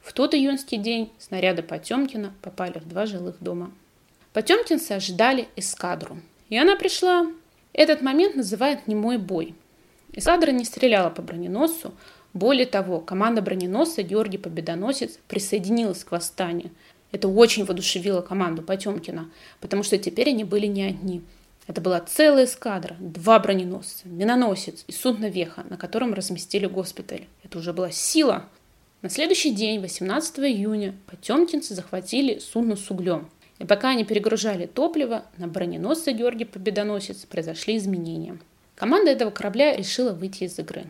В 0.02 0.12
тот 0.12 0.36
июньский 0.36 0.78
день 0.78 1.12
снаряды 1.18 1.64
Потемкина 1.64 2.34
попали 2.42 2.80
в 2.80 2.88
два 2.88 3.06
жилых 3.06 3.38
дома. 3.40 3.72
Потемкинцы 4.34 4.92
ожидали 4.92 5.48
эскадру. 5.56 6.18
И 6.50 6.58
она 6.58 6.76
пришла. 6.76 7.26
Этот 7.74 8.02
момент 8.02 8.36
называют 8.36 8.86
«немой 8.86 9.18
бой». 9.18 9.56
Эскадра 10.16 10.52
не 10.52 10.64
стреляла 10.64 11.10
по 11.10 11.22
броненосцу. 11.22 11.94
Более 12.34 12.66
того, 12.66 13.02
команда 13.02 13.42
броненосца 13.42 14.02
Георгий 14.02 14.38
Победоносец 14.38 15.20
присоединилась 15.28 16.06
к 16.06 16.12
восстанию. 16.12 16.72
Это 17.12 17.28
очень 17.28 17.66
воодушевило 17.66 18.22
команду 18.22 18.62
Потемкина, 18.62 19.30
потому 19.60 19.84
что 19.84 19.98
теперь 19.98 20.30
они 20.30 20.46
были 20.46 20.68
не 20.68 20.84
одни. 20.84 21.22
Это 21.68 21.82
была 21.82 22.00
целая 22.00 22.46
эскадра, 22.46 22.96
два 23.00 23.40
броненосца, 23.40 24.08
миноносец 24.08 24.86
и 24.88 24.92
судно 24.92 25.30
Веха, 25.30 25.66
на 25.70 25.78
котором 25.78 26.14
разместили 26.14 26.66
госпиталь. 26.66 27.26
Это 27.44 27.58
уже 27.58 27.74
была 27.74 27.92
сила. 27.92 28.46
На 29.02 29.10
следующий 29.10 29.52
день, 29.52 29.82
18 29.82 30.40
июня, 30.40 30.96
потемкинцы 31.08 31.74
захватили 31.74 32.40
судно 32.40 32.76
с 32.76 32.90
углем. 32.90 33.30
И 33.60 33.66
пока 33.66 33.90
они 33.90 34.04
перегружали 34.04 34.66
топливо, 34.66 35.26
на 35.38 35.48
броненосце 35.48 36.12
Георгий 36.12 36.46
Победоносец 36.46 37.26
произошли 37.26 37.76
изменения– 37.78 38.38
Команда 38.76 39.12
этого 39.12 39.32
корабля 39.32 39.76
решила 39.76 40.12
выйти 40.12 40.44
из 40.44 40.60
игры. 40.60 40.86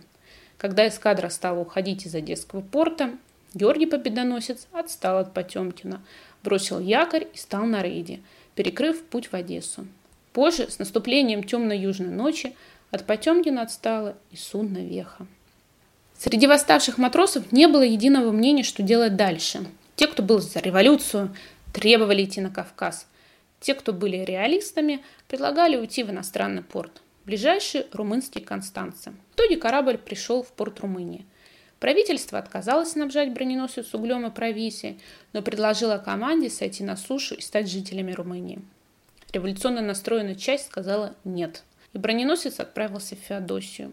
Когда 0.57 0.87
эскадра 0.87 1.29
стала 1.29 1.59
уходить 1.59 2.05
из 2.05 2.15
Одесского 2.15 2.61
порта, 2.61 3.11
Георгий 3.53 3.85
Победоносец 3.85 4.67
отстал 4.71 5.19
от 5.19 5.33
Потемкина, 5.33 6.01
бросил 6.43 6.79
якорь 6.79 7.27
и 7.33 7.37
стал 7.37 7.65
на 7.65 7.83
рейде, 7.83 8.21
перекрыв 8.55 9.03
путь 9.03 9.27
в 9.27 9.33
Одессу. 9.35 9.87
Позже, 10.33 10.69
с 10.69 10.79
наступлением 10.79 11.43
темной 11.43 11.77
южной 11.77 12.09
ночи, 12.09 12.55
от 12.91 13.05
Потемкина 13.05 13.61
отстала 13.61 14.17
и 14.31 14.35
судно 14.35 14.79
Веха. 14.79 15.27
Среди 16.17 16.47
восставших 16.47 16.97
матросов 16.97 17.51
не 17.51 17.67
было 17.67 17.83
единого 17.83 18.31
мнения, 18.31 18.63
что 18.63 18.81
делать 18.81 19.15
дальше. 19.15 19.65
Те, 19.95 20.07
кто 20.07 20.23
был 20.23 20.39
за 20.39 20.59
революцию, 20.59 21.35
требовали 21.71 22.23
идти 22.23 22.41
на 22.41 22.49
Кавказ. 22.49 23.05
Те, 23.59 23.75
кто 23.75 23.93
были 23.93 24.17
реалистами, 24.17 25.03
предлагали 25.27 25.77
уйти 25.77 26.03
в 26.03 26.09
иностранный 26.09 26.63
порт 26.63 27.01
ближайший 27.25 27.87
румынский 27.91 28.41
Констанцы. 28.41 29.11
В 29.31 29.35
итоге 29.35 29.57
корабль 29.57 29.97
пришел 29.97 30.43
в 30.43 30.51
порт 30.51 30.79
Румынии. 30.79 31.25
Правительство 31.79 32.39
отказалось 32.39 32.91
снабжать 32.91 33.33
броненосец 33.33 33.93
углем 33.93 34.25
и 34.25 34.31
провизией, 34.31 34.99
но 35.33 35.41
предложило 35.41 35.97
команде 35.97 36.49
сойти 36.49 36.83
на 36.83 36.95
сушу 36.95 37.35
и 37.35 37.41
стать 37.41 37.69
жителями 37.69 38.13
Румынии. 38.13 38.61
Революционно 39.33 39.81
настроенная 39.81 40.35
часть 40.35 40.67
сказала 40.67 41.15
«нет», 41.25 41.63
и 41.93 41.97
броненосец 41.97 42.59
отправился 42.59 43.15
в 43.15 43.19
Феодосию. 43.19 43.91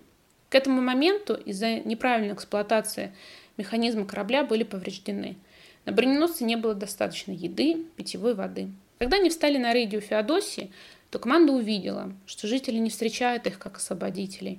К 0.48 0.54
этому 0.54 0.80
моменту 0.80 1.34
из-за 1.34 1.80
неправильной 1.80 2.34
эксплуатации 2.34 3.12
механизмы 3.56 4.06
корабля 4.06 4.44
были 4.44 4.62
повреждены. 4.62 5.36
На 5.84 5.92
броненосце 5.92 6.44
не 6.44 6.56
было 6.56 6.74
достаточно 6.74 7.32
еды, 7.32 7.86
питьевой 7.96 8.34
воды. 8.34 8.70
Когда 8.98 9.16
они 9.16 9.30
встали 9.30 9.58
на 9.58 9.72
рейде 9.72 9.98
у 9.98 10.00
Феодосии, 10.00 10.70
то 11.12 11.18
команда 11.18 11.52
увидела, 11.52 12.10
что 12.24 12.48
жители 12.48 12.78
не 12.78 12.88
встречают 12.88 13.46
их 13.46 13.58
как 13.58 13.76
освободителей, 13.76 14.58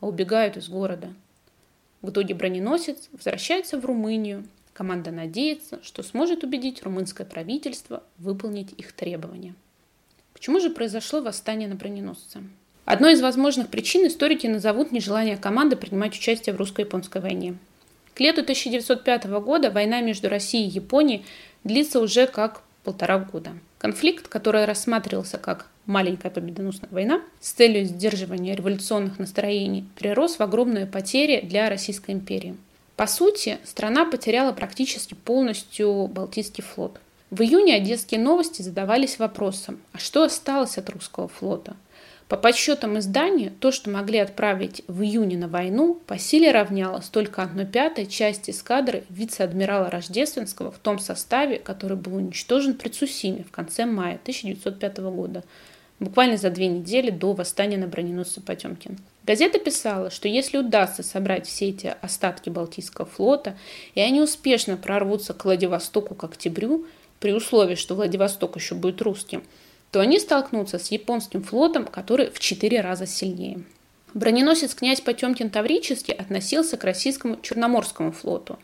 а 0.00 0.08
убегают 0.08 0.56
из 0.56 0.70
города. 0.70 1.12
В 2.00 2.08
итоге 2.08 2.34
броненосец 2.34 3.10
возвращается 3.12 3.78
в 3.78 3.84
Румынию. 3.84 4.46
Команда 4.72 5.10
надеется, 5.10 5.78
что 5.82 6.02
сможет 6.02 6.42
убедить 6.42 6.82
румынское 6.82 7.26
правительство 7.26 8.02
выполнить 8.16 8.72
их 8.78 8.94
требования. 8.94 9.54
Почему 10.32 10.58
же 10.58 10.70
произошло 10.70 11.20
восстание 11.20 11.68
на 11.68 11.74
броненосце? 11.74 12.44
Одной 12.86 13.12
из 13.12 13.20
возможных 13.20 13.68
причин 13.68 14.06
историки 14.06 14.46
назовут 14.46 14.92
нежелание 14.92 15.36
команды 15.36 15.76
принимать 15.76 16.16
участие 16.16 16.54
в 16.54 16.58
русско-японской 16.58 17.20
войне. 17.20 17.58
К 18.14 18.20
лету 18.20 18.40
1905 18.40 19.26
года 19.42 19.70
война 19.70 20.00
между 20.00 20.30
Россией 20.30 20.66
и 20.66 20.76
Японией 20.76 21.26
длится 21.62 22.00
уже 22.00 22.26
как 22.26 22.62
полтора 22.84 23.18
года. 23.18 23.52
Конфликт, 23.76 24.28
который 24.28 24.64
рассматривался 24.64 25.36
как 25.36 25.69
маленькая 25.86 26.30
победоносная 26.30 26.88
война 26.90 27.22
с 27.40 27.52
целью 27.52 27.84
сдерживания 27.84 28.54
революционных 28.54 29.18
настроений 29.18 29.84
перерос 29.96 30.36
в 30.36 30.40
огромные 30.40 30.86
потери 30.86 31.40
для 31.40 31.68
Российской 31.68 32.12
империи. 32.12 32.56
По 32.96 33.06
сути, 33.06 33.58
страна 33.64 34.04
потеряла 34.04 34.52
практически 34.52 35.14
полностью 35.14 36.06
Балтийский 36.06 36.62
флот. 36.62 37.00
В 37.30 37.42
июне 37.42 37.76
одесские 37.76 38.20
новости 38.20 38.62
задавались 38.62 39.18
вопросом, 39.18 39.80
а 39.92 39.98
что 39.98 40.24
осталось 40.24 40.78
от 40.78 40.90
русского 40.90 41.28
флота– 41.28 41.76
по 42.30 42.36
подсчетам 42.36 42.96
издания, 42.96 43.52
то, 43.58 43.72
что 43.72 43.90
могли 43.90 44.18
отправить 44.18 44.84
в 44.86 45.02
июне 45.02 45.36
на 45.36 45.48
войну, 45.48 46.00
по 46.06 46.16
силе 46.16 46.52
равнялось 46.52 47.08
только 47.08 47.42
одной 47.42 47.66
пятой 47.66 48.06
части 48.06 48.52
эскадры 48.52 49.02
вице-адмирала 49.10 49.90
Рождественского 49.90 50.70
в 50.70 50.78
том 50.78 51.00
составе, 51.00 51.58
который 51.58 51.96
был 51.96 52.14
уничтожен 52.14 52.74
при 52.74 52.88
Цусиме 52.88 53.42
в 53.42 53.50
конце 53.50 53.84
мая 53.84 54.14
1905 54.22 54.98
года, 54.98 55.42
буквально 56.00 56.36
за 56.36 56.50
две 56.50 56.66
недели 56.66 57.10
до 57.10 57.32
восстания 57.32 57.78
на 57.78 57.86
броненосце 57.86 58.40
Потемкин. 58.40 58.98
Газета 59.24 59.60
писала, 59.60 60.10
что 60.10 60.26
если 60.26 60.58
удастся 60.58 61.04
собрать 61.04 61.46
все 61.46 61.68
эти 61.68 61.94
остатки 62.00 62.50
Балтийского 62.50 63.06
флота, 63.06 63.56
и 63.94 64.00
они 64.00 64.20
успешно 64.20 64.76
прорвутся 64.76 65.34
к 65.34 65.44
Владивостоку 65.44 66.14
к 66.14 66.24
октябрю, 66.24 66.86
при 67.20 67.32
условии, 67.32 67.74
что 67.74 67.94
Владивосток 67.94 68.56
еще 68.56 68.74
будет 68.74 69.00
русским– 69.02 69.44
то 69.90 70.00
они 70.00 70.18
столкнутся 70.18 70.78
с 70.78 70.90
японским 70.90 71.42
флотом, 71.42 71.84
который 71.84 72.30
в 72.30 72.38
четыре 72.38 72.80
раза 72.80 73.06
сильнее. 73.06 73.62
Броненосец 74.14 74.74
князь 74.74 75.00
Потемкин 75.00 75.50
Таврический 75.50 76.14
относился 76.14 76.76
к 76.76 76.84
российскому 76.84 77.38
Черноморскому 77.40 78.12
флоту. 78.12 78.58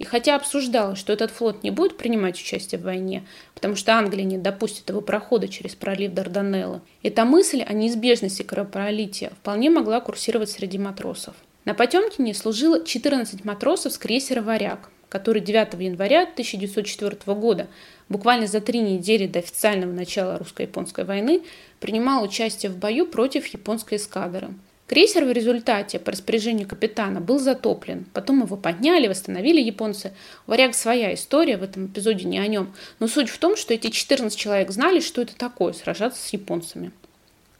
И 0.00 0.04
хотя 0.04 0.36
обсуждалось, 0.36 0.98
что 0.98 1.12
этот 1.12 1.30
флот 1.30 1.62
не 1.62 1.70
будет 1.70 1.98
принимать 1.98 2.40
участие 2.40 2.80
в 2.80 2.84
войне, 2.84 3.22
потому 3.54 3.76
что 3.76 3.92
Англия 3.92 4.24
не 4.24 4.38
допустит 4.38 4.88
его 4.88 5.02
прохода 5.02 5.46
через 5.46 5.74
пролив 5.74 6.14
Дарданеллы, 6.14 6.80
эта 7.02 7.26
мысль 7.26 7.60
о 7.60 7.74
неизбежности 7.74 8.42
кровопролития 8.42 9.28
вполне 9.28 9.68
могла 9.68 10.00
курсировать 10.00 10.48
среди 10.48 10.78
матросов. 10.78 11.34
На 11.66 11.74
Потемкине 11.74 12.32
служило 12.32 12.82
14 12.82 13.44
матросов 13.44 13.92
с 13.92 13.98
крейсера 13.98 14.40
«Варяг», 14.40 14.88
который 15.10 15.42
9 15.42 15.74
января 15.78 16.22
1904 16.22 17.34
года 17.34 17.66
буквально 18.08 18.46
за 18.46 18.62
три 18.62 18.80
недели 18.80 19.26
до 19.26 19.40
официального 19.40 19.92
начала 19.92 20.38
русско-японской 20.38 21.04
войны 21.04 21.42
принимал 21.78 22.24
участие 22.24 22.72
в 22.72 22.78
бою 22.78 23.06
против 23.06 23.46
японской 23.48 23.96
эскадры. 23.96 24.48
Крейсер 24.90 25.24
в 25.24 25.30
результате 25.30 26.00
по 26.00 26.10
распоряжению 26.10 26.66
капитана 26.66 27.20
был 27.20 27.38
затоплен. 27.38 28.06
Потом 28.12 28.42
его 28.42 28.56
подняли, 28.56 29.06
восстановили 29.06 29.60
японцы. 29.60 30.12
Варяг 30.48 30.74
своя 30.74 31.14
история, 31.14 31.58
в 31.58 31.62
этом 31.62 31.86
эпизоде 31.86 32.24
не 32.24 32.40
о 32.40 32.46
нем. 32.48 32.74
Но 32.98 33.06
суть 33.06 33.28
в 33.28 33.38
том, 33.38 33.56
что 33.56 33.72
эти 33.72 33.86
14 33.86 34.36
человек 34.36 34.72
знали, 34.72 34.98
что 34.98 35.22
это 35.22 35.36
такое– 35.36 35.72
сражаться 35.74 36.20
с 36.20 36.32
японцами. 36.32 36.90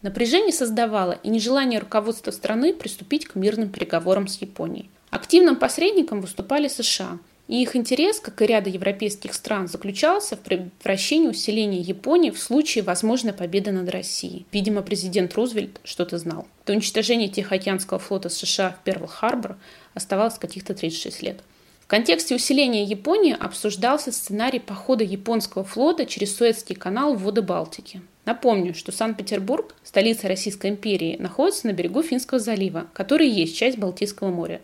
Напряжение 0.03 0.53
создавало 0.53 1.21
и 1.23 1.29
нежелание 1.29 1.79
руководства 1.79 2.33
страны 2.33 2.75
приступить 2.75 3.27
к 3.27 3.37
мирным 3.37 3.69
переговорам 3.69 4.27
с 4.27 4.41
Японией. 4.41 4.91
Активным 5.11 5.55
посредником 5.55 6.23
выступали 6.23 6.67
США– 6.67 7.21
и 7.51 7.63
их 7.63 7.75
интерес, 7.75 8.21
как 8.21 8.41
и 8.41 8.47
ряда 8.47 8.71
европейских 8.71 9.35
стран, 9.35 9.67
заключался 9.67 10.37
в 10.37 10.41
превращении 10.41 11.27
усиления 11.27 11.81
Японии 11.81 12.31
в 12.31 12.39
случае 12.39 12.85
возможной 12.85 13.33
победы 13.33 13.73
над 13.73 13.91
Россией. 13.91 14.47
Видимо, 14.53 14.83
президент 14.83 15.35
Рузвельт 15.35 15.81
что-то 15.83 16.17
знал. 16.19 16.47
До 16.65 16.75
уничтожения 16.75 17.27
Тихоокеанского 17.27 17.99
флота 17.99 18.29
США 18.29 18.71
в 18.81 18.87
Перл-Харбор 18.87 19.57
оставалось 19.95 20.39
каких-то 20.39 20.75
36 20.75 21.23
лет. 21.23 21.41
В 21.81 21.89
контексте 21.89 22.37
усиления 22.37 22.85
Японии 22.85 23.37
обсуждался 23.37 24.13
сценарий 24.13 24.61
похода 24.61 25.03
японского 25.03 25.65
флота 25.65 26.07
через 26.07 26.37
Суэцкий 26.37 26.77
канал 26.77 27.17
в 27.17 27.25
воды 27.25 27.43
Балтики. 27.43 28.01
Напомню, 28.27 28.75
что 28.75 28.93
Санкт-Петербург, 28.93 29.75
столица 29.83 30.29
Российской 30.29 30.71
империи, 30.71 31.17
находится 31.19 31.67
на 31.67 31.73
берегу 31.73 32.05
Финского 32.05 32.39
залива, 32.39 32.87
который 32.93 33.29
есть 33.29 33.57
часть 33.57 33.77
Балтийского 33.77 34.31
моря. 34.31 34.61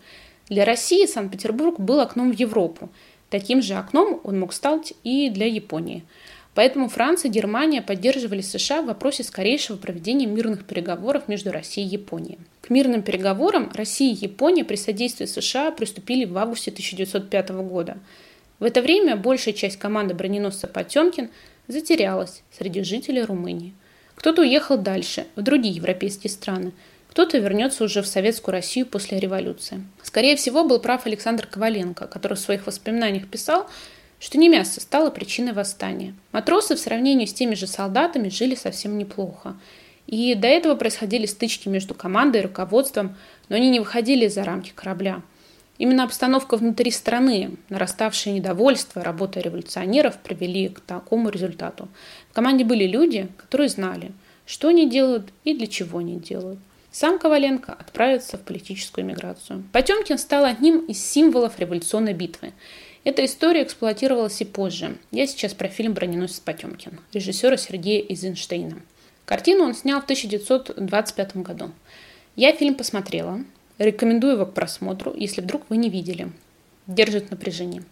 Для 0.49 0.65
России 0.65 1.07
Санкт-Петербург 1.07 1.81
был 1.81 2.01
окном 2.01 2.33
в 2.33 2.39
Европу. 2.39 2.89
Таким 3.31 3.63
же 3.63 3.75
окном 3.75 4.21
он 4.23 4.39
мог 4.39 4.53
стать 4.53 4.95
и 5.03 5.29
для 5.29 5.47
Японии. 5.47 6.05
Поэтому 6.55 6.89
Франция 6.89 7.31
и 7.31 7.33
Германия 7.33 7.83
поддерживали 7.83 8.41
США 8.41 8.81
в 8.81 8.87
вопросе 8.87 9.25
скорейшего 9.25 9.77
проведения 9.77 10.27
мирных 10.27 10.65
переговоров 10.65 11.29
между 11.29 11.51
Россией 11.53 11.89
и 11.89 11.91
Японией. 11.91 12.39
К 12.63 12.71
мирным 12.71 13.03
переговорам 13.03 13.71
Россия 13.75 14.13
и 14.13 14.17
Япония 14.17 14.65
при 14.65 14.77
содействии 14.77 15.27
США 15.27 15.71
приступили 15.73 16.25
в 16.25 16.39
августе 16.39 16.71
1905 16.71 17.51
года. 17.51 17.99
В 18.59 18.65
это 18.65 18.81
время 18.81 19.17
большая 19.17 19.53
часть 19.53 19.79
команды 19.79 20.15
броненосца 20.15 20.67
«Потемкин» 20.67 21.29
затерялась 21.69 22.43
среди 22.57 22.83
жителей 22.83 23.23
Румынии. 23.23 23.75
Кто-то 24.15 24.41
уехал 24.41 24.79
дальше, 24.79 25.27
в 25.37 25.43
другие 25.43 25.75
европейские 25.75 26.31
страны, 26.31 26.73
кто-то 27.17 27.39
вернется 27.39 27.83
уже 27.83 28.03
в 28.03 28.07
Советскую 28.07 28.53
Россию 28.53 28.85
после 28.85 29.19
революции. 29.19 29.83
Скорее 30.03 30.37
всего, 30.37 30.65
был 30.65 30.81
прав 30.81 31.07
Александр 31.07 31.47
Коваленко, 31.47 32.09
который 32.09 32.35
в 32.35 32.41
своих 32.41 32.67
воспоминаниях 32.67 33.27
писал, 33.27 33.71
что 34.21 34.37
не 34.37 34.51
мясо 34.51 34.83
стало 34.83 35.09
причиной 35.09 35.55
восстания. 35.55 36.15
Матросы 36.33 36.77
в 36.77 36.79
сравнении 36.79 37.25
с 37.25 37.33
теми 37.33 37.55
же 37.55 37.67
солдатами 37.67 38.29
жили 38.29 38.55
совсем 38.55 38.99
неплохо. 38.99 39.57
И 40.07 40.35
до 40.35 40.47
этого 40.47 40.75
происходили 40.75 41.25
стычки 41.25 41.71
между 41.71 41.95
командой 41.95 42.43
и 42.43 42.45
руководством, 42.45 43.17
но 43.49 43.57
они 43.57 43.71
не 43.71 43.81
выходили 43.81 44.27
за 44.27 44.45
рамки 44.45 44.73
корабля. 44.75 45.23
Именно 45.79 46.05
обстановка 46.05 46.59
внутри 46.59 46.91
страны, 46.91 47.53
нараставшее 47.71 48.35
недовольство 48.35 49.03
работой 49.03 49.43
революционеров 49.43 50.19
привели 50.19 50.69
к 50.69 50.81
такому 50.81 51.31
результату. 51.31 51.89
В 52.29 52.35
команде 52.35 52.65
были 52.65 52.87
люди, 52.87 53.29
которые 53.39 53.71
знали, 53.71 54.13
что 54.45 54.69
они 54.69 54.87
делают 54.87 55.33
и 55.45 55.55
для 55.55 55.67
чего 55.67 56.01
они 56.01 56.17
делают. 56.17 56.59
Сам 56.99 57.19
Коваленко 57.19 57.75
отправится 57.75 58.39
в 58.39 58.41
политическую 58.41 59.05
эмиграцию. 59.05 59.65
Потемкин 59.71 60.17
стал 60.17 60.47
одним 60.47 60.79
из 60.79 61.05
символов 61.05 61.59
революционной 61.59 62.15
битвы. 62.15 62.55
Эта 63.05 63.23
история 63.27 63.65
эксплуатировалась 63.65 64.41
и 64.41 64.47
позже. 64.47 64.97
Я 65.11 65.27
сейчас 65.27 65.53
про 65.53 65.69
фильм 65.69 65.93
«Броненосец 65.93 66.41
Потемкин» 66.41 66.99
режиссера 67.13 67.59
Сергея 67.59 68.03
Эйзенштейна. 68.03 68.81
Картину 69.27 69.65
он 69.65 69.75
снял 69.75 70.01
в 70.01 70.05
1925 70.05 71.37
году. 71.37 71.71
Я 72.35 72.53
фильм 72.53 72.75
посмотрела. 72.75 73.45
Рекомендую 73.77 74.33
его 74.33 74.47
к 74.47 74.55
просмотру, 74.55 75.13
если 75.15 75.43
вдруг 75.43 75.65
вы 75.69 75.77
не 75.77 75.91
видели. 75.91 76.33
Держит 76.87 77.31
напряжение. 77.31 77.83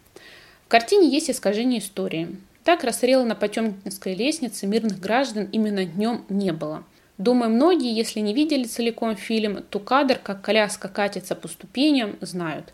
В 0.65 0.69
картине 0.69 1.11
есть 1.11 1.29
искажение 1.29 1.81
истории. 1.81 2.39
Так 2.65 2.85
расстрела 2.85 3.25
на 3.25 3.35
Потемкинской 3.35 4.15
лестнице 4.15 4.67
мирных 4.67 4.99
граждан 4.99 5.47
именно 5.53 5.85
днем 5.85 6.25
не 6.31 6.55
было– 6.55 6.85
Думаю, 7.19 7.53
многие, 7.53 7.95
если 7.95 8.19
не 8.19 8.35
видели 8.35 8.65
целиком 8.65 9.15
фильм, 9.15 9.63
то 9.71 9.79
кадр, 9.79 10.19
как 10.21 10.43
коляска 10.43 10.89
катится 10.89 11.37
по 11.37 11.47
ступеням, 11.47 12.17
знают. 12.21 12.73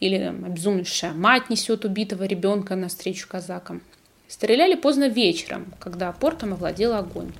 Или 0.00 0.16
обезумевшая 0.16 1.12
мать 1.12 1.50
несет 1.50 1.84
убитого 1.84 2.24
ребенка 2.24 2.74
навстречу 2.74 3.28
казакам. 3.28 3.80
Стреляли 4.26 4.74
поздно 4.74 5.08
вечером, 5.08 5.72
когда 5.78 6.10
портом 6.10 6.52
овладел 6.52 6.94
огонь. 6.94 7.32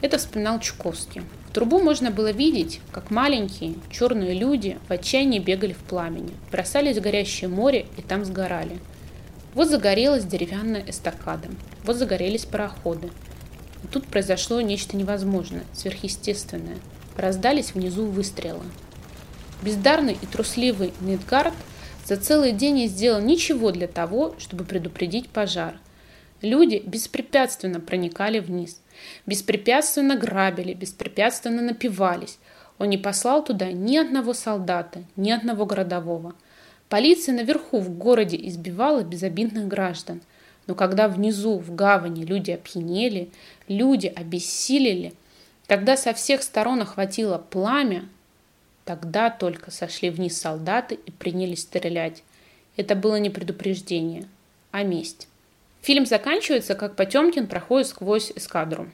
Это 0.00 0.18
вспоминал 0.18 0.60
Чуковский. 0.60 1.22
В 1.48 1.52
трубу 1.52 1.80
можно 1.80 2.12
было 2.12 2.30
видеть, 2.30 2.80
как 2.92 3.10
маленькие 3.10 3.74
черные 3.90 4.34
люди 4.34 4.78
в 4.86 4.92
отчаянии 4.92 5.40
бегали 5.40 5.72
в 5.72 5.78
пламени, 5.78 6.30
бросались 6.52 6.98
в 6.98 7.00
горящее 7.00 7.48
море 7.48 7.86
и 7.96 8.02
там 8.02 8.24
сгорали. 8.24 8.78
Вот 9.54 9.66
загорелась 9.66 10.24
деревянная 10.24 10.84
эстакада, 10.86 11.48
вот 11.82 11.96
загорелись 11.96 12.44
пароходы– 12.44 13.10
тут 13.90 14.06
произошло 14.06 14.60
нечто 14.60 14.96
невозможное, 14.96 15.64
сверхъестественное. 15.72 16.78
Раздались 17.16 17.74
внизу 17.74 18.06
выстрелы. 18.06 18.64
Бездарный 19.62 20.16
и 20.20 20.26
трусливый 20.26 20.92
Нидгард 21.00 21.54
за 22.04 22.16
целый 22.16 22.52
день 22.52 22.76
не 22.76 22.86
сделал 22.86 23.20
ничего 23.20 23.72
для 23.72 23.88
того, 23.88 24.34
чтобы 24.38 24.64
предупредить 24.64 25.28
пожар. 25.28 25.78
Люди 26.40 26.82
беспрепятственно 26.86 27.80
проникали 27.80 28.38
вниз, 28.38 28.80
беспрепятственно 29.26 30.16
грабили, 30.16 30.72
беспрепятственно 30.72 31.62
напивались. 31.62 32.38
Он 32.78 32.88
не 32.88 32.98
послал 32.98 33.44
туда 33.44 33.72
ни 33.72 33.96
одного 33.96 34.34
солдата, 34.34 35.02
ни 35.16 35.32
одного 35.32 35.66
городового. 35.66 36.34
Полиция 36.88 37.34
наверху 37.34 37.80
в 37.80 37.90
городе 37.90 38.38
избивала 38.40 39.02
безобидных 39.02 39.66
граждан– 39.66 40.20
но 40.68 40.74
когда 40.74 41.08
внизу, 41.08 41.58
в 41.58 41.74
гавани, 41.74 42.24
люди 42.24 42.52
опьянели, 42.52 43.30
люди 43.66 44.06
обессилели, 44.06 45.14
когда 45.66 45.96
со 45.96 46.12
всех 46.12 46.42
сторон 46.42 46.82
охватило 46.82 47.38
пламя, 47.38 48.06
тогда 48.84 49.30
только 49.30 49.70
сошли 49.70 50.10
вниз 50.10 50.38
солдаты 50.38 50.94
и 50.94 51.10
принялись 51.10 51.62
стрелять. 51.62 52.22
Это 52.76 52.94
было 52.94 53.16
не 53.16 53.30
предупреждение, 53.30 54.28
а 54.70 54.82
месть. 54.82 55.26
Фильм 55.80 56.04
заканчивается, 56.04 56.74
как 56.74 56.96
Потемкин 56.96 57.46
проходит 57.46 57.88
сквозь 57.88 58.30
эскадру. 58.36 58.90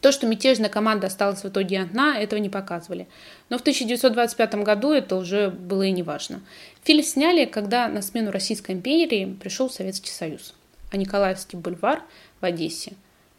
То, 0.00 0.12
что 0.12 0.26
мятежная 0.26 0.68
команда 0.68 1.08
осталась 1.08 1.42
в 1.42 1.48
итоге 1.48 1.80
одна, 1.80 2.18
этого 2.18 2.38
не 2.38 2.50
показывали. 2.50 3.08
Но 3.48 3.58
в 3.58 3.62
1925 3.62 4.54
году 4.56 4.92
это 4.92 5.16
уже 5.16 5.50
было 5.50 5.82
и 5.82 5.90
не 5.90 6.04
важно. 6.04 6.42
Фильм 6.84 7.02
сняли, 7.02 7.44
когда 7.44 7.88
на 7.88 8.02
смену 8.02 8.30
Российской 8.30 8.72
империи 8.72 9.36
пришел 9.40 9.68
Советский 9.68 10.10
Союз 10.10 10.54
а 10.90 10.96
Николаевский 10.96 11.58
бульвар 11.58 12.02
в 12.40 12.44
Одессе 12.44 12.92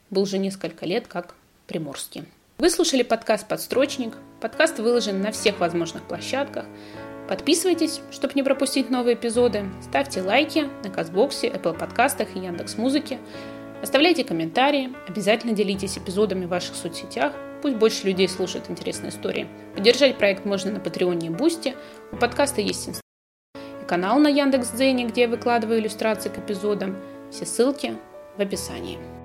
был 0.09 0.23
уже 0.23 0.37
несколько 0.37 0.85
лет 0.85 1.07
как 1.07 1.35
Приморский. 1.67 2.25
Вы 2.57 2.69
слушали 2.69 3.03
подкаст 3.03 3.47
«Подстрочник». 3.47 4.15
Подкаст 4.41 4.79
выложен 4.79 5.21
на 5.21 5.31
всех 5.31 5.59
возможных 5.59 6.03
площадках. 6.03 6.65
Подписывайтесь, 7.27 8.01
чтобы 8.09 8.33
не 8.35 8.43
пропустить 8.43 8.89
новые 8.89 9.15
эпизоды. 9.15 9.65
Ставьте 9.81 10.21
лайки 10.21 10.69
на 10.83 10.89
Кастбоксе, 10.89 11.49
Apple 11.49 11.77
подкастах 11.77 12.35
и 12.35 12.39
Яндекс 12.39 12.77
Музыке. 12.77 13.19
Оставляйте 13.83 14.23
комментарии. 14.23 14.93
Обязательно 15.07 15.53
делитесь 15.53 15.97
эпизодами 15.97 16.45
в 16.45 16.49
ваших 16.49 16.75
соцсетях. 16.75 17.33
Пусть 17.61 17.75
больше 17.75 18.07
людей 18.07 18.29
слушают 18.29 18.69
интересные 18.69 19.09
истории. 19.09 19.47
Поддержать 19.75 20.17
проект 20.17 20.45
можно 20.45 20.71
на 20.71 20.79
Патреоне 20.79 21.27
и 21.27 21.31
Бусти. 21.31 21.75
У 22.11 22.15
подкаста 22.15 22.61
есть 22.61 22.89
инстаграм 22.89 23.83
и 23.83 23.85
канал 23.85 24.19
на 24.19 24.29
Яндекс.Дзене, 24.29 25.05
где 25.05 25.21
я 25.21 25.27
выкладываю 25.27 25.79
иллюстрации 25.79 26.29
к 26.29 26.37
эпизодам– 26.39 26.97
все 27.31 27.45
ссылки 27.45 27.95
в 28.37 28.41
описании. 28.41 29.16